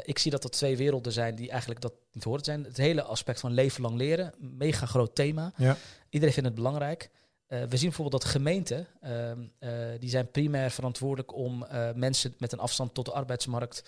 ik 0.03 0.19
zie 0.19 0.31
dat 0.31 0.45
er 0.45 0.51
twee 0.51 0.77
werelden 0.77 1.13
zijn 1.13 1.35
die 1.35 1.51
eigenlijk 1.51 1.81
dat 1.81 1.93
niet 2.13 2.25
horen 2.25 2.45
zijn. 2.45 2.65
Het 2.65 2.77
hele 2.77 3.03
aspect 3.03 3.41
van 3.41 3.53
leven 3.53 3.83
lang 3.83 3.97
leren, 3.97 4.35
mega 4.39 4.87
groot 4.87 5.15
thema. 5.15 5.53
Ja. 5.57 5.77
Iedereen 6.09 6.35
vindt 6.35 6.49
het 6.49 6.59
belangrijk. 6.59 7.11
we 7.47 7.77
zien 7.77 7.89
bijvoorbeeld 7.89 8.23
dat 8.23 8.31
gemeenten, 8.31 8.87
ehm, 9.01 9.39
die 9.99 10.11
zijn 10.11 10.31
primair 10.31 10.71
verantwoordelijk 10.71 11.35
om 11.35 11.67
mensen 11.95 12.35
met 12.39 12.53
een 12.53 12.59
afstand 12.59 12.95
tot 12.95 13.05
de 13.05 13.13
arbeidsmarkt 13.13 13.83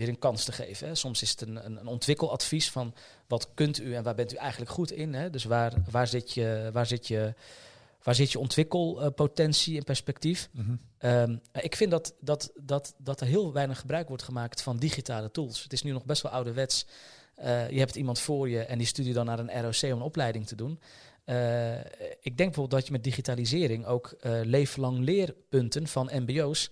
weer 0.00 0.08
een 0.08 0.18
kans 0.18 0.44
te 0.44 0.52
geven. 0.52 0.88
Hè. 0.88 0.94
Soms 0.94 1.22
is 1.22 1.30
het 1.30 1.40
een, 1.40 1.64
een, 1.64 1.76
een, 1.76 1.86
ontwikkeladvies 1.86 2.70
van 2.70 2.94
wat 3.26 3.48
kunt 3.54 3.80
u 3.80 3.94
en 3.94 4.02
waar 4.02 4.14
bent 4.14 4.32
u 4.32 4.36
eigenlijk 4.36 4.70
goed 4.70 4.90
in. 4.90 5.14
Hè. 5.14 5.30
Dus 5.30 5.44
waar, 5.44 5.72
waar, 5.90 6.06
zit 6.06 6.32
je, 6.32 6.70
waar, 6.72 6.86
zit 6.86 7.06
je, 7.06 7.34
waar 8.02 8.14
zit 8.14 8.32
je 8.32 8.38
ontwikkelpotentie 8.38 9.76
en 9.76 9.84
perspectief. 9.84 10.48
Mhm. 10.52 10.74
Ehm, 10.98 11.36
ik 11.52 11.76
vind 11.76 11.90
dat, 11.90 12.14
dat, 12.20 12.52
dat, 12.60 12.94
dat 12.98 13.20
er 13.20 13.26
heel 13.26 13.52
weinig 13.52 13.78
gebruik 13.78 14.08
wordt 14.08 14.22
gemaakt 14.22 14.62
van 14.62 14.76
digitale 14.76 15.30
tools. 15.30 15.62
Het 15.62 15.72
is 15.72 15.82
nu 15.82 15.92
nog 15.92 16.04
best 16.04 16.22
wel 16.22 16.32
ouderwets. 16.32 16.86
Uh, 17.38 17.70
je 17.70 17.78
hebt 17.78 17.96
iemand 17.96 18.20
voor 18.20 18.48
je 18.48 18.60
en 18.60 18.78
die 18.78 18.86
stuurt 18.86 19.14
dan 19.14 19.26
naar 19.26 19.38
een 19.38 19.62
ROC 19.62 19.82
om 19.82 19.90
een 19.90 20.02
opleiding 20.02 20.46
te 20.46 20.54
doen. 20.54 20.80
Uh, 21.26 21.78
ik 22.20 22.36
denk 22.36 22.36
bijvoorbeeld 22.36 22.70
dat 22.70 22.86
je 22.86 22.92
met 22.92 23.04
digitalisering 23.04 23.86
ook 23.86 24.14
uh, 24.22 24.40
leeflang 24.42 24.98
leerpunten 24.98 25.86
van 25.86 26.10
MBO's 26.12 26.70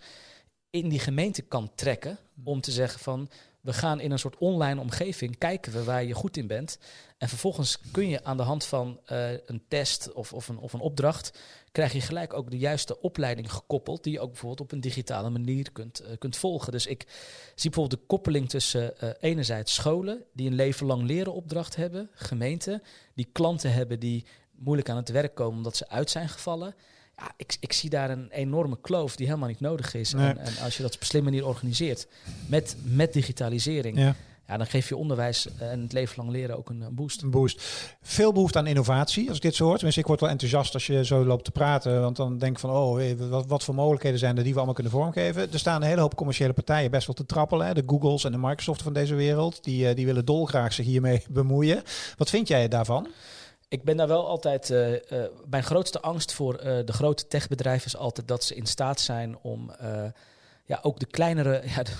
in 0.82 0.88
die 0.88 0.98
gemeente 0.98 1.42
kan 1.42 1.70
trekken. 1.74 2.18
Om 2.44 2.60
te 2.60 2.70
zeggen 2.70 3.00
van 3.00 3.28
we 3.60 3.72
gaan 3.72 4.00
in 4.00 4.10
een 4.10 4.18
soort 4.18 4.38
online 4.38 4.80
omgeving 4.80 5.38
kijken 5.38 5.72
we 5.72 5.84
waar 5.84 6.04
je 6.04 6.14
goed 6.14 6.36
in 6.36 6.46
bent. 6.46 6.78
En 7.18 7.28
vervolgens 7.28 7.78
kun 7.92 8.08
je 8.08 8.24
aan 8.24 8.36
de 8.36 8.42
hand 8.42 8.64
van 8.64 9.00
uh, 9.12 9.30
een 9.30 9.62
test 9.68 10.12
of, 10.12 10.32
of, 10.32 10.48
een, 10.48 10.58
of 10.58 10.72
een 10.72 10.80
opdracht, 10.80 11.38
krijg 11.72 11.92
je 11.92 12.00
gelijk 12.00 12.32
ook 12.32 12.50
de 12.50 12.58
juiste 12.58 13.00
opleiding 13.00 13.52
gekoppeld, 13.52 14.04
die 14.04 14.12
je 14.12 14.20
ook 14.20 14.28
bijvoorbeeld 14.30 14.60
op 14.60 14.72
een 14.72 14.80
digitale 14.80 15.30
manier 15.30 15.72
kunt, 15.72 16.02
uh, 16.02 16.08
kunt 16.18 16.36
volgen. 16.36 16.72
Dus 16.72 16.86
ik 16.86 17.06
zie 17.54 17.70
bijvoorbeeld 17.70 18.00
de 18.00 18.06
koppeling 18.06 18.48
tussen 18.48 18.94
uh, 19.02 19.10
enerzijds 19.20 19.74
scholen 19.74 20.24
die 20.32 20.46
een 20.46 20.54
leven 20.54 20.86
lang 20.86 21.02
leren 21.02 21.32
opdracht 21.32 21.76
hebben, 21.76 22.10
gemeenten 22.12 22.82
die 23.14 23.28
klanten 23.32 23.72
hebben 23.72 24.00
die 24.00 24.24
moeilijk 24.50 24.88
aan 24.88 24.96
het 24.96 25.08
werk 25.08 25.34
komen 25.34 25.56
omdat 25.56 25.76
ze 25.76 25.88
uit 25.88 26.10
zijn 26.10 26.28
gevallen 26.28 26.74
ja, 27.18 27.32
ik, 27.36 27.56
ik 27.60 27.72
zie 27.72 27.90
daar 27.90 28.10
een 28.10 28.28
enorme 28.30 28.78
kloof 28.80 29.16
die 29.16 29.26
helemaal 29.26 29.48
niet 29.48 29.60
nodig 29.60 29.94
is. 29.94 30.12
En, 30.12 30.38
en, 30.38 30.52
als 30.64 30.76
je 30.76 30.82
dat 30.82 30.94
op 30.94 31.00
een 31.00 31.06
slimme 31.06 31.30
manier 31.30 31.46
organiseert 31.46 32.06
met, 32.46 32.76
met 32.82 33.12
digitalisering, 33.12 33.98
ja. 33.98 34.14
ja 34.46 34.56
dan 34.56 34.66
geef 34.66 34.88
je 34.88 34.96
onderwijs 34.96 35.48
en 35.58 35.80
het 35.80 35.92
leven 35.92 36.16
lang 36.16 36.30
leren 36.30 36.56
ook 36.56 36.68
een, 36.68 36.84
boost. 36.90 37.22
Een 37.22 37.30
boost. 37.30 37.62
Veel 38.02 38.32
behoefte 38.32 38.58
aan 38.58 38.66
innovatie, 38.66 39.28
als 39.28 39.36
ik 39.36 39.42
dit 39.42 39.54
zo 39.54 39.64
hoor. 39.64 39.74
Tenminste, 39.74 40.00
ik 40.00 40.06
word 40.06 40.20
wel 40.20 40.28
enthousiast 40.28 40.74
als 40.74 40.86
je 40.86 41.04
zo 41.04 41.24
loopt 41.24 41.44
te 41.44 41.50
praten. 41.50 42.00
Want 42.00 42.16
dan 42.16 42.38
denk 42.38 42.52
ik 42.52 42.58
van, 42.58 42.70
oh, 42.70 43.00
wat, 43.18 43.46
wat 43.46 43.64
voor 43.64 43.74
mogelijkheden 43.74 44.18
zijn 44.18 44.36
er 44.36 44.42
die 44.42 44.52
we 44.52 44.56
allemaal 44.56 44.74
kunnen 44.74 44.92
vormgeven. 44.92 45.52
Er 45.52 45.58
staan 45.58 45.82
een 45.82 45.88
hele 45.88 46.00
hoop 46.00 46.14
commerciële 46.14 46.52
partijen 46.52 46.90
best 46.90 47.06
wel 47.06 47.16
te 47.16 47.26
trappelen. 47.26 47.66
Hè? 47.66 47.74
De 47.74 47.82
Googles 47.86 48.24
en 48.24 48.32
de 48.32 48.38
Microsoft 48.38 48.82
van 48.82 48.92
deze 48.92 49.14
wereld. 49.14 49.64
Die, 49.64 49.88
eh, 49.88 49.96
die 49.96 50.06
willen 50.06 50.24
dolgraag 50.24 50.72
zich 50.72 50.86
hiermee 50.86 51.22
bemoeien. 51.30 51.82
Wat 52.16 52.30
vind 52.30 52.48
jij 52.48 52.68
daarvan? 52.68 53.08
Ik 53.68 53.82
ben 53.84 53.96
daar 53.96 54.08
wel 54.08 54.26
altijd. 54.26 54.70
Uh, 54.70 54.92
uh, 54.92 54.98
mijn 55.46 55.62
grootste 55.62 56.00
angst 56.00 56.32
voor 56.32 56.54
uh, 56.54 56.78
de 56.84 56.92
grote 56.92 57.26
techbedrijven 57.26 57.86
is 57.86 57.96
altijd 57.96 58.28
dat 58.28 58.44
ze 58.44 58.54
in 58.54 58.66
staat 58.66 59.00
zijn 59.00 59.38
om 59.38 59.72
ja, 60.64 60.78
ook 60.82 60.98
de 60.98 61.06
kleinere, 61.06 61.62
ja, 61.74 61.82
de, 61.82 61.92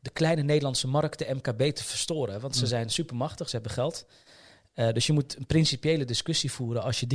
de, 0.00 0.10
kleine 0.10 0.42
Nederlandse 0.42 0.88
markt, 0.88 1.18
de 1.18 1.34
MKB, 1.34 1.62
te 1.74 1.84
verstoren. 1.84 2.40
Want 2.40 2.54
ze 2.54 2.62
mm. 2.62 2.68
zijn 2.68 2.90
supermachtig, 2.90 3.48
ze 3.48 3.54
hebben 3.54 3.72
geld. 3.72 4.06
dus 4.74 5.06
je 5.06 5.12
moet 5.12 5.36
een 5.36 5.46
principiële 5.46 6.04
discussie 6.04 6.52
voeren 6.52 6.82
als 6.82 7.00
je 7.00 7.06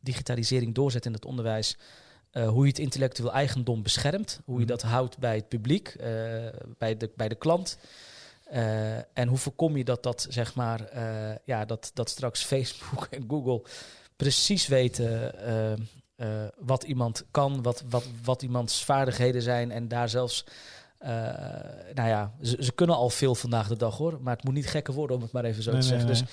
digitalisering 0.00 0.74
doorzet 0.74 1.06
in 1.06 1.12
het 1.12 1.24
onderwijs. 1.24 1.76
hoe 2.32 2.62
je 2.62 2.70
het 2.70 2.78
intellectueel 2.78 3.32
eigendom 3.32 3.82
beschermt, 3.82 4.40
hoe 4.44 4.54
je 4.54 4.60
mm. 4.60 4.66
dat 4.66 4.82
houdt 4.82 5.18
bij 5.18 5.36
het 5.36 5.48
publiek, 5.48 5.96
bij, 6.78 6.96
de, 6.96 7.10
bij 7.16 7.28
de 7.28 7.34
klant. 7.34 7.78
Uh, 8.52 8.96
en 8.96 9.28
hoe 9.28 9.38
voorkom 9.38 9.76
je 9.76 9.84
dat 9.84 10.02
dat, 10.02 10.26
zeg 10.28 10.54
maar, 10.54 10.80
uh, 10.94 11.34
ja, 11.44 11.64
dat, 11.64 11.90
dat 11.94 12.08
straks 12.08 12.44
Facebook 12.52 13.06
en 13.10 13.24
Google 13.28 13.62
precies 14.16 14.66
weten 14.66 15.34
uh, 16.16 16.44
wat 16.58 16.82
iemand 16.82 17.24
kan, 17.30 17.62
wat, 17.62 17.84
wat, 17.88 18.06
wat 18.24 18.42
iemands 18.42 18.84
vaardigheden 18.84 19.42
zijn 19.42 19.70
en 19.70 19.88
daar 19.88 20.08
zelfs 20.08 20.44
nou 21.94 22.08
ja, 22.08 22.32
ze, 22.42 22.56
ze, 22.60 22.72
kunnen 22.72 22.96
al 22.96 23.10
veel 23.10 23.34
vandaag 23.34 23.68
de 23.68 23.76
dag 23.76 23.96
hoor, 23.96 24.18
maar 24.20 24.34
het 24.34 24.44
moet 24.44 24.54
niet 24.54 24.66
gekker 24.66 24.94
worden 24.94 25.16
om 25.16 25.22
het 25.22 25.32
maar 25.32 25.44
even 25.44 25.62
zo 25.62 25.70
te 25.70 25.82
zeggen. 25.82 26.06
Dus 26.06 26.24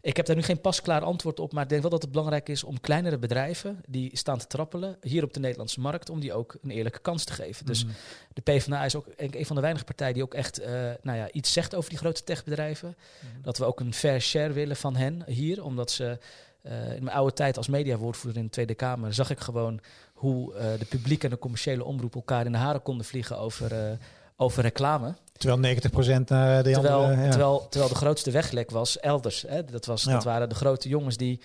ik 0.00 0.16
heb 0.16 0.26
daar 0.26 0.36
nu 0.36 0.42
geen 0.42 0.60
pasklaar 0.60 1.02
antwoord 1.02 1.40
op, 1.40 1.52
maar 1.52 1.62
ik 1.62 1.68
denk 1.68 1.80
wel 1.80 1.90
dat 1.90 2.02
het 2.02 2.10
belangrijk 2.10 2.48
is 2.48 2.64
om 2.64 2.80
kleinere 2.80 3.18
bedrijven 3.18 3.80
die 3.88 4.16
staan 4.16 4.38
te 4.38 4.46
trappelen 4.46 4.96
hier 5.00 5.24
op 5.24 5.32
de 5.32 5.40
Nederlandse 5.40 5.80
markt, 5.80 6.10
om 6.10 6.20
die 6.20 6.32
ook 6.32 6.56
een 6.62 6.70
eerlijke 6.70 6.98
kans 6.98 7.24
te 7.24 7.32
geven. 7.32 7.66
Dus 7.66 7.84
mhm. 7.84 7.92
de 8.32 8.40
PvdA 8.40 8.84
is 8.84 8.96
ook 8.96 9.06
een 9.16 9.46
van 9.46 9.56
de 9.56 9.62
weinige 9.62 9.84
partijen 9.84 10.14
die 10.14 10.22
ook 10.22 10.34
echt 10.34 10.60
uh, 10.60 10.66
nou 11.02 11.18
ja, 11.18 11.30
iets 11.32 11.52
zegt 11.52 11.74
over 11.74 11.90
die 11.90 11.98
grote 11.98 12.24
techbedrijven. 12.24 12.96
Mhm. 13.20 13.42
Dat 13.42 13.58
we 13.58 13.64
ook 13.64 13.80
een 13.80 13.94
fair 13.94 14.20
share 14.20 14.52
willen 14.52 14.76
van 14.76 14.96
hen 14.96 15.22
hier, 15.26 15.64
omdat 15.64 15.90
ze 15.90 16.18
uh, 16.62 16.94
in 16.94 17.04
mijn 17.04 17.16
oude 17.16 17.32
tijd 17.32 17.56
als 17.56 17.68
mediawoordvoerder 17.68 18.40
in 18.40 18.46
de 18.46 18.52
Tweede 18.52 18.74
Kamer 18.74 19.14
zag 19.14 19.30
ik 19.30 19.40
gewoon 19.40 19.80
hoe 20.12 20.54
uh, 20.54 20.60
de 20.78 20.84
publiek 20.84 21.24
en 21.24 21.30
de 21.30 21.38
commerciële 21.38 21.84
omroep 21.84 22.14
elkaar 22.14 22.46
in 22.46 22.52
de 22.52 22.58
haren 22.58 22.82
konden 22.82 23.06
vliegen 23.06 23.38
over, 23.38 23.98
over 24.40 24.62
reclame. 24.62 25.14
Terwijl 25.32 25.76
90% 25.76 26.24
naar 26.24 26.62
de 26.62 26.70
terwijl, 26.70 27.02
andere... 27.02 27.22
Ja. 27.22 27.28
Terwijl, 27.28 27.66
terwijl 27.68 27.92
de 27.92 27.98
grootste 27.98 28.30
weglek 28.30 28.70
was 28.70 29.00
elders. 29.00 29.44
Hè. 29.48 29.64
Dat, 29.64 29.86
was, 29.86 30.02
dat 30.02 30.24
waren 30.24 30.48
de 30.48 30.54
grote 30.54 30.88
jongens 30.88 31.16
die, 31.16 31.40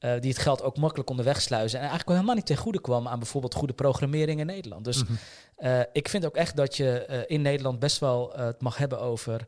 uh, 0.00 0.20
die 0.20 0.30
het 0.30 0.38
geld 0.38 0.62
ook 0.62 0.76
makkelijk 0.76 1.06
konden 1.06 1.24
wegsluizen. 1.24 1.78
En 1.78 1.84
eigenlijk 1.84 2.12
helemaal 2.12 2.34
niet 2.34 2.46
ten 2.46 2.56
goede 2.56 2.80
kwam 2.80 3.08
aan 3.08 3.18
bijvoorbeeld 3.18 3.54
goede 3.54 3.72
programmering 3.72 4.40
in 4.40 4.46
Nederland. 4.46 4.84
Dus 4.84 5.02
mm 5.02 5.06
-hmm. 5.06 5.68
uh, 5.68 5.80
ik 5.92 6.08
vind 6.08 6.26
ook 6.26 6.36
echt 6.36 6.56
dat 6.56 6.76
je 6.76 7.06
uh, 7.10 7.18
in 7.26 7.42
Nederland 7.42 7.78
best 7.78 7.98
wel 7.98 8.32
het 8.36 8.60
mag 8.60 8.76
hebben 8.76 9.00
over... 9.00 9.46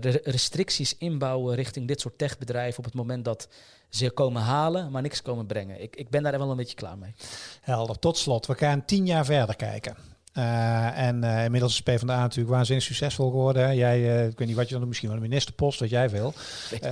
de 0.00 0.20
restricties 0.24 0.98
inbouwen 0.98 1.54
richting 1.54 1.88
dit 1.88 2.00
soort 2.00 2.18
techbedrijven 2.18 2.78
op 2.78 2.84
het 2.84 2.94
moment 2.94 3.24
dat 3.24 3.48
ze 3.88 4.10
komen 4.10 4.42
halen, 4.42 4.90
maar 4.90 5.02
niks 5.02 5.22
komen 5.22 5.46
brengen. 5.46 5.82
Ik, 5.82 5.96
ik 5.96 6.10
ben 6.10 6.22
daar 6.22 6.38
wel 6.38 6.50
een 6.50 6.56
beetje 6.56 6.76
klaar 6.76 6.98
mee. 6.98 7.14
Helder. 7.60 7.98
Tot 7.98 8.18
slot, 8.18 8.46
we 8.46 8.54
gaan 8.54 8.84
tien 8.84 9.06
jaar 9.06 9.24
verder 9.24 9.56
kijken. 9.56 10.11
Uh, 10.38 10.98
en 10.98 11.24
uh, 11.24 11.44
inmiddels 11.44 11.72
is 11.72 11.82
PvdA 11.82 12.20
natuurlijk 12.20 12.54
waanzinnig 12.54 12.84
succesvol 12.84 13.30
geworden. 13.30 13.76
Jij, 13.76 13.98
uh, 13.98 14.26
ik 14.26 14.38
weet 14.38 14.48
niet 14.48 14.56
wat 14.56 14.68
je 14.68 14.78
dan 14.78 14.88
misschien 14.88 15.08
wel 15.08 15.16
een 15.16 15.22
ministerpost, 15.22 15.80
wat 15.80 15.90
jij 15.90 16.10
wil. 16.10 16.34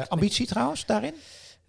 ambitie 0.08 0.46
trouwens 0.46 0.86
daarin? 0.86 1.14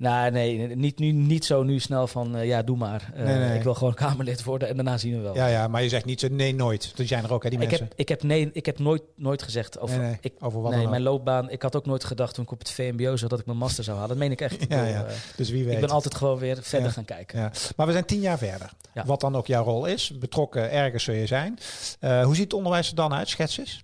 Nou, 0.02 0.32
nee, 0.32 0.76
niet, 0.76 1.00
nu, 1.00 1.12
niet 1.12 1.46
zo 1.46 1.64
nu 1.64 1.80
snel 1.80 2.08
van 2.08 2.36
uh, 2.36 2.46
ja, 2.46 2.62
doe 2.62 2.78
maar. 2.78 3.12
Uh, 3.16 3.24
nee, 3.24 3.38
nee. 3.38 3.58
Ik 3.58 3.64
wil 3.64 3.74
gewoon 3.74 3.94
Kamerlid 4.04 4.44
worden 4.44 4.68
en 4.68 4.76
daarna 4.76 4.98
zien 4.98 5.16
we 5.16 5.22
wel. 5.22 5.36
Ja, 5.36 5.48
ja 5.48 5.68
maar 5.68 5.84
je 5.84 5.90
zegt 5.90 6.06
niet 6.06 6.20
zo 6.20 6.28
nee, 6.32 6.56
nooit. 6.56 6.98
Dat 6.98 7.08
zijn 7.08 7.24
er 7.24 7.34
ook, 7.34 7.44
hè, 7.44 7.50
die 7.50 7.60
ik 7.60 7.68
mensen. 7.68 7.88
Heb, 7.88 8.00
ik 8.00 8.10
heb 8.10 8.24
nee, 8.24 8.50
ik 8.54 8.66
heb 8.66 8.80
nooit, 8.80 9.02
nooit 9.16 9.42
gezegd 9.42 9.80
over, 9.80 10.00
nee, 10.00 10.18
ik, 10.22 10.34
over 10.40 10.62
wat 10.62 10.72
nee, 10.72 10.88
mijn 10.88 11.02
loopbaan. 11.02 11.50
Ik 11.50 11.62
had 11.62 11.76
ook 11.76 11.86
nooit 11.86 12.04
gedacht 12.04 12.34
toen 12.34 12.44
ik 12.44 12.52
op 12.52 12.60
het 12.60 12.72
VMBO 12.72 13.16
zat 13.16 13.30
dat 13.30 13.40
ik 13.40 13.46
mijn 13.46 13.58
master 13.58 13.84
zou 13.84 13.98
halen. 13.98 14.10
Dat 14.10 14.20
meen 14.20 14.32
ik 14.32 14.42
echt. 14.42 14.66
ja, 14.70 14.86
ja. 14.86 15.06
Uh, 15.06 15.12
dus 15.36 15.50
wie 15.50 15.64
weet. 15.64 15.74
Ik 15.74 15.82
ben 15.82 15.90
altijd 15.90 16.16
gewoon 16.16 16.38
weer 16.38 16.58
verder 16.62 16.88
ja. 16.88 16.94
gaan 16.94 17.06
kijken. 17.06 17.40
Ja. 17.40 17.52
Maar 17.76 17.86
we 17.86 17.92
zijn 17.92 18.06
tien 18.06 18.22
jaar 18.22 18.38
verder. 18.38 18.70
Ja. 18.94 19.06
Wat 19.06 19.22
dan 19.22 19.36
ook 19.36 19.48
jouw 19.48 19.64
rol 19.64 19.86
is. 19.86 20.18
Betrokken 20.20 20.72
ergens 20.72 21.04
zul 21.04 21.16
je 21.16 21.28
zijn. 21.28 21.60
hoe 22.00 22.36
ziet 22.36 22.44
het 22.44 22.54
onderwijs 22.54 22.90
er 22.90 22.96
dan 22.96 23.14
uit? 23.14 23.30
Schets 23.30 23.58
eens. 23.58 23.84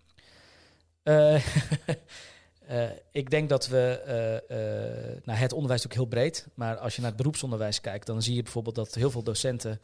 Uh, 2.71 2.83
ik 3.11 3.29
denk 3.29 3.49
dat 3.49 3.67
we, 3.67 4.01
uh, 4.49 4.57
uh, 4.57 5.21
nou 5.23 5.39
het 5.39 5.53
onderwijs 5.53 5.79
is 5.79 5.85
ook 5.85 5.93
heel 5.93 6.05
breed, 6.05 6.47
maar 6.53 6.77
als 6.77 6.95
je 6.95 7.01
naar 7.01 7.09
het 7.09 7.19
beroepsonderwijs 7.19 7.81
kijkt, 7.81 8.05
dan 8.05 8.21
zie 8.21 8.35
je 8.35 8.43
bijvoorbeeld 8.43 8.75
dat 8.75 8.93
heel 8.93 9.11
veel 9.11 9.23
docenten 9.23 9.81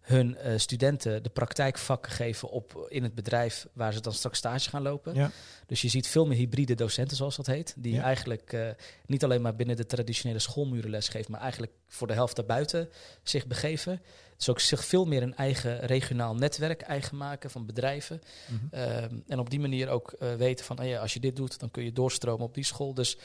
hun 0.00 0.36
studenten 0.56 1.22
de 1.22 1.28
praktijkvakken 1.28 2.12
geven 2.12 2.50
op 2.50 2.86
in 2.88 3.02
het 3.02 3.14
bedrijf 3.14 3.66
waar 3.72 3.92
ze 3.92 4.00
dan 4.00 4.12
straks 4.12 4.38
stage 4.38 4.70
gaan 4.70 4.82
lopen. 4.82 5.14
Ja. 5.14 5.30
Dus 5.66 5.82
je 5.82 5.88
ziet 5.88 6.08
veel 6.08 6.26
meer 6.26 6.36
hybride 6.36 6.74
docenten, 6.74 7.16
zoals 7.16 7.36
dat 7.36 7.46
heet, 7.46 7.74
die 7.76 7.94
ja. 7.94 8.02
eigenlijk 8.02 8.74
niet 9.06 9.24
alleen 9.24 9.42
maar 9.42 9.56
binnen 9.56 9.76
de 9.76 9.86
traditionele 9.86 10.38
schoolmuren 10.38 10.90
lesgeven, 10.90 11.30
maar 11.30 11.40
eigenlijk 11.40 11.72
voor 11.88 12.06
de 12.06 12.12
helft 12.12 12.36
daarbuiten 12.36 12.88
zich 13.22 13.46
begeven. 13.46 14.00
Dus 14.36 14.48
ook 14.48 14.60
zich 14.60 14.84
veel 14.84 15.04
meer 15.04 15.22
een 15.22 15.36
eigen 15.36 15.80
regionaal 15.80 16.34
netwerk 16.34 16.80
eigen 16.80 17.16
maken 17.16 17.50
van 17.50 17.66
bedrijven. 17.66 18.20
Mm 18.46 18.58
-hmm. 18.58 18.68
uh, 18.80 19.02
en 19.26 19.38
op 19.38 19.50
die 19.50 19.60
manier 19.60 19.88
ook 19.88 20.14
uh, 20.18 20.34
weten 20.34 20.64
van, 20.64 20.78
oh 20.80 20.86
ja, 20.86 21.00
als 21.00 21.14
je 21.14 21.20
dit 21.20 21.36
doet, 21.36 21.60
dan 21.60 21.70
kun 21.70 21.84
je 21.84 21.92
doorstromen 21.92 22.46
op 22.46 22.54
die 22.54 22.64
school. 22.64 22.94
Dus 22.94 23.18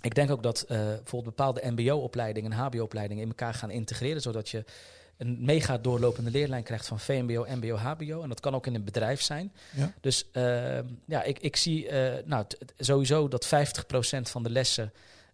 ik 0.00 0.14
denk 0.14 0.30
ook 0.30 0.42
dat 0.42 0.62
uh, 0.62 0.68
bijvoorbeeld 0.68 1.36
bepaalde 1.36 1.70
mbo-opleidingen 1.70 2.52
en 2.52 2.58
hbo-opleidingen 2.58 3.22
in 3.22 3.28
elkaar 3.28 3.54
gaan 3.54 3.70
integreren, 3.70 4.22
zodat 4.22 4.48
je 4.48 4.64
een 5.16 5.38
mega 5.40 5.78
doorlopende 5.78 6.30
leerlijn 6.30 6.62
krijgt 6.62 6.86
van 6.86 7.00
VMBO, 7.00 7.46
MBO, 7.48 7.76
HBO. 7.76 8.22
En 8.22 8.28
dat 8.28 8.40
kan 8.40 8.54
ook 8.54 8.66
in 8.66 8.74
een 8.74 8.84
bedrijf 8.84 9.22
zijn. 9.22 9.52
Ja. 9.76 9.92
Dus 10.00 10.30
ehm, 10.32 10.86
ja, 11.06 11.22
ik, 11.22 11.38
ik 11.38 11.56
zie 11.56 11.90
nou, 12.24 12.44
sowieso 12.78 13.28
dat 13.28 13.46
50% 13.46 13.48
van 14.22 14.42
de 14.42 14.50
lessen 14.50 14.92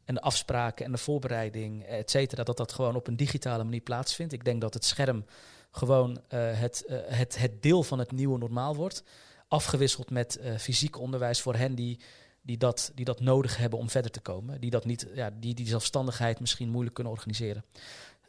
en 0.08 0.14
de 0.14 0.20
afspraken 0.20 0.84
en 0.84 0.92
de 0.92 0.98
voorbereiding, 0.98 1.84
et 1.84 2.10
cetera, 2.10 2.42
dat 2.42 2.56
dat 2.56 2.72
gewoon 2.72 2.96
op 2.96 3.06
een 3.06 3.16
digitale 3.16 3.64
manier 3.64 3.80
plaatsvindt. 3.80 4.32
Ik 4.32 4.44
denk 4.44 4.60
dat 4.60 4.74
het 4.74 4.84
scherm 4.84 5.24
gewoon 5.70 6.10
uh, 6.10 6.18
het, 6.58 6.84
uh, 6.86 6.98
het, 7.04 7.38
het 7.38 7.62
deel 7.62 7.82
van 7.82 7.98
het 7.98 8.12
nieuwe 8.12 8.38
normaal 8.38 8.76
wordt. 8.76 9.02
Afgewisseld 9.48 10.10
met 10.10 10.38
uh, 10.40 10.56
fysiek 10.56 10.98
onderwijs 10.98 11.40
voor 11.40 11.54
hen 11.54 11.74
die, 11.74 12.00
die, 12.40 12.56
dat, 12.56 12.92
die 12.94 13.04
dat 13.04 13.20
nodig 13.20 13.56
hebben 13.56 13.78
om 13.78 13.90
verder 13.90 14.10
te 14.10 14.20
komen. 14.20 14.60
Die, 14.60 14.70
dat 14.70 14.84
niet, 14.84 15.06
ja, 15.14 15.30
die, 15.30 15.54
die 15.54 15.66
zelfstandigheid 15.66 16.40
misschien 16.40 16.68
moeilijk 16.68 16.94
kunnen 16.94 17.12
organiseren. 17.12 17.64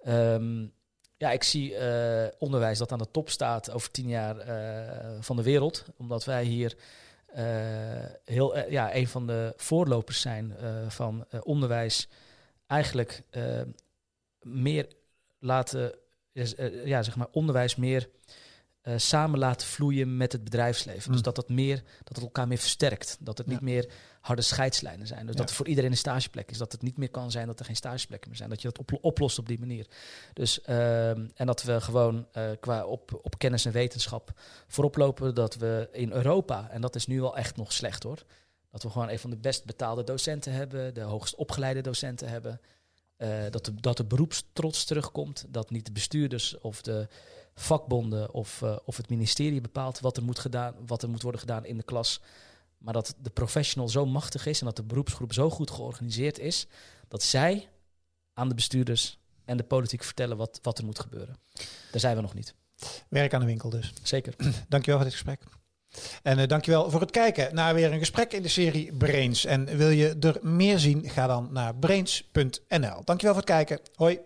Um, 0.07 0.71
ja, 1.17 1.31
ik 1.31 1.43
zie 1.43 1.75
onderwijs 2.37 2.77
dat 2.77 2.91
aan 2.91 2.97
de 2.97 3.11
top 3.11 3.29
staat 3.29 3.71
over 3.71 3.91
tien 3.91 4.07
jaar 4.07 4.35
van 5.19 5.35
de 5.35 5.43
wereld. 5.43 5.85
Omdat 5.97 6.25
wij 6.25 6.43
hier 6.43 6.75
heel, 8.23 8.69
ja, 8.69 8.95
een 8.95 9.07
van 9.07 9.27
de 9.27 9.53
voorlopers 9.55 10.21
zijn 10.21 10.55
van 10.87 11.25
onderwijs 11.43 12.07
eigenlijk 12.67 13.23
meer 14.41 14.87
laten, 15.39 15.95
ja, 16.83 17.03
zeg 17.03 17.15
maar, 17.15 17.27
onderwijs 17.31 17.75
meer 17.75 18.09
uh, 18.83 18.93
samen 18.97 19.39
laten 19.39 19.67
vloeien 19.67 20.17
met 20.17 20.31
het 20.31 20.43
bedrijfsleven. 20.43 21.07
Dus 21.07 21.17
mm. 21.17 21.23
dat, 21.23 21.35
dat, 21.35 21.49
meer, 21.49 21.83
dat 22.03 22.15
het 22.15 22.25
elkaar 22.25 22.47
meer 22.47 22.57
versterkt. 22.57 23.17
Dat 23.19 23.37
het 23.37 23.47
niet 23.47 23.61
meer 23.61 23.91
harde 24.29 24.43
scheidslijnen 24.43 25.07
zijn. 25.07 25.25
Dus 25.25 25.35
dat 25.35 25.49
er 25.49 25.55
voor 25.55 25.67
iedereen 25.67 25.91
een 25.91 25.97
stageplek 25.97 26.51
is. 26.51 26.57
Dat 26.57 26.71
het 26.71 26.81
niet 26.81 26.97
meer 26.97 27.09
kan 27.09 27.31
zijn 27.31 27.47
dat 27.47 27.59
er 27.59 27.65
geen 27.65 27.75
stageplekken 27.75 28.29
meer 28.29 28.37
zijn. 28.37 28.49
Dat 28.49 28.61
je 28.61 28.71
dat 28.71 28.99
oplost 29.01 29.39
op 29.39 29.47
die 29.47 29.59
manier. 29.59 29.87
Dus, 30.33 30.61
ehm, 30.61 31.27
en 31.35 31.45
dat 31.45 31.63
we 31.63 31.81
gewoon 31.81 32.27
uh, 32.37 32.49
qua 32.59 32.85
op, 32.85 33.19
op 33.23 33.37
kennis 33.37 33.65
en 33.65 33.71
wetenschap 33.71 34.31
voorop 34.67 34.95
lopen. 34.95 35.35
Dat 35.35 35.55
we 35.55 35.89
in 35.91 36.11
Europa, 36.11 36.69
en 36.69 36.81
dat 36.81 36.95
is 36.95 37.07
nu 37.07 37.21
wel 37.21 37.37
echt 37.37 37.57
nog 37.57 37.73
slecht 37.73 38.03
hoor. 38.03 38.23
Dat 38.71 38.83
we 38.83 38.89
gewoon 38.89 39.09
een 39.09 39.19
van 39.19 39.29
de 39.29 39.37
best 39.37 39.65
betaalde 39.65 40.03
docenten 40.03 40.53
hebben. 40.53 40.93
De 40.93 41.01
hoogst 41.01 41.35
opgeleide 41.35 41.81
docenten 41.81 42.29
hebben. 42.29 42.61
Uh, 43.17 43.43
dat, 43.49 43.65
de, 43.65 43.75
dat 43.75 43.97
de 43.97 44.05
beroepstrots 44.05 44.85
terugkomt. 44.85 45.45
Dat 45.47 45.69
niet 45.69 45.85
de 45.85 45.91
bestuurders 45.91 46.57
of 46.57 46.81
de 46.81 47.07
vakbonden 47.53 48.33
of, 48.33 48.61
uh, 48.61 48.75
of 48.85 48.97
het 48.97 49.09
ministerie 49.09 49.61
bepaalt 49.61 49.99
wat 49.99 50.17
er, 50.17 50.23
moet 50.23 50.39
gedaan, 50.39 50.75
wat 50.85 51.03
er 51.03 51.09
moet 51.09 51.21
worden 51.21 51.39
gedaan 51.39 51.65
in 51.65 51.77
de 51.77 51.83
klas. 51.83 52.21
Maar 52.79 52.93
dat 52.93 53.15
de 53.21 53.29
professional 53.29 53.89
zo 53.89 54.05
machtig 54.05 54.45
is 54.45 54.59
en 54.59 54.65
dat 54.65 54.75
de 54.75 54.83
beroepsgroep 54.83 55.33
zo 55.33 55.49
goed 55.49 55.71
georganiseerd 55.71 56.39
is, 56.39 56.67
dat 57.07 57.23
zij 57.23 57.69
aan 58.33 58.49
de 58.49 58.55
bestuurders 58.55 59.19
en 59.45 59.57
de 59.57 59.63
politiek 59.63 60.03
vertellen 60.03 60.37
wat, 60.37 60.59
wat 60.61 60.77
er 60.77 60.85
moet 60.85 60.99
gebeuren. 60.99 61.37
Daar 61.91 61.99
zijn 61.99 62.15
we 62.15 62.21
nog 62.21 62.33
niet. 62.33 62.55
Werk 63.09 63.33
aan 63.33 63.39
de 63.39 63.45
winkel 63.45 63.69
dus. 63.69 63.93
Zeker. 64.03 64.35
Dankjewel 64.69 64.99
voor 64.99 65.09
dit 65.09 65.19
gesprek. 65.19 65.41
En 66.23 66.39
uh, 66.39 66.47
dankjewel 66.47 66.89
voor 66.89 67.01
het 67.01 67.11
kijken 67.11 67.55
naar 67.55 67.73
weer 67.73 67.93
een 67.93 67.99
gesprek 67.99 68.33
in 68.33 68.41
de 68.41 68.47
serie 68.47 68.93
Brains. 68.93 69.45
En 69.45 69.65
wil 69.77 69.89
je 69.89 70.15
er 70.19 70.37
meer 70.41 70.79
zien, 70.79 71.09
ga 71.09 71.27
dan 71.27 71.49
naar 71.51 71.75
brains.nl. 71.75 73.03
Dankjewel 73.03 73.33
voor 73.33 73.43
het 73.43 73.45
kijken. 73.45 73.79
Hoi. 73.95 74.19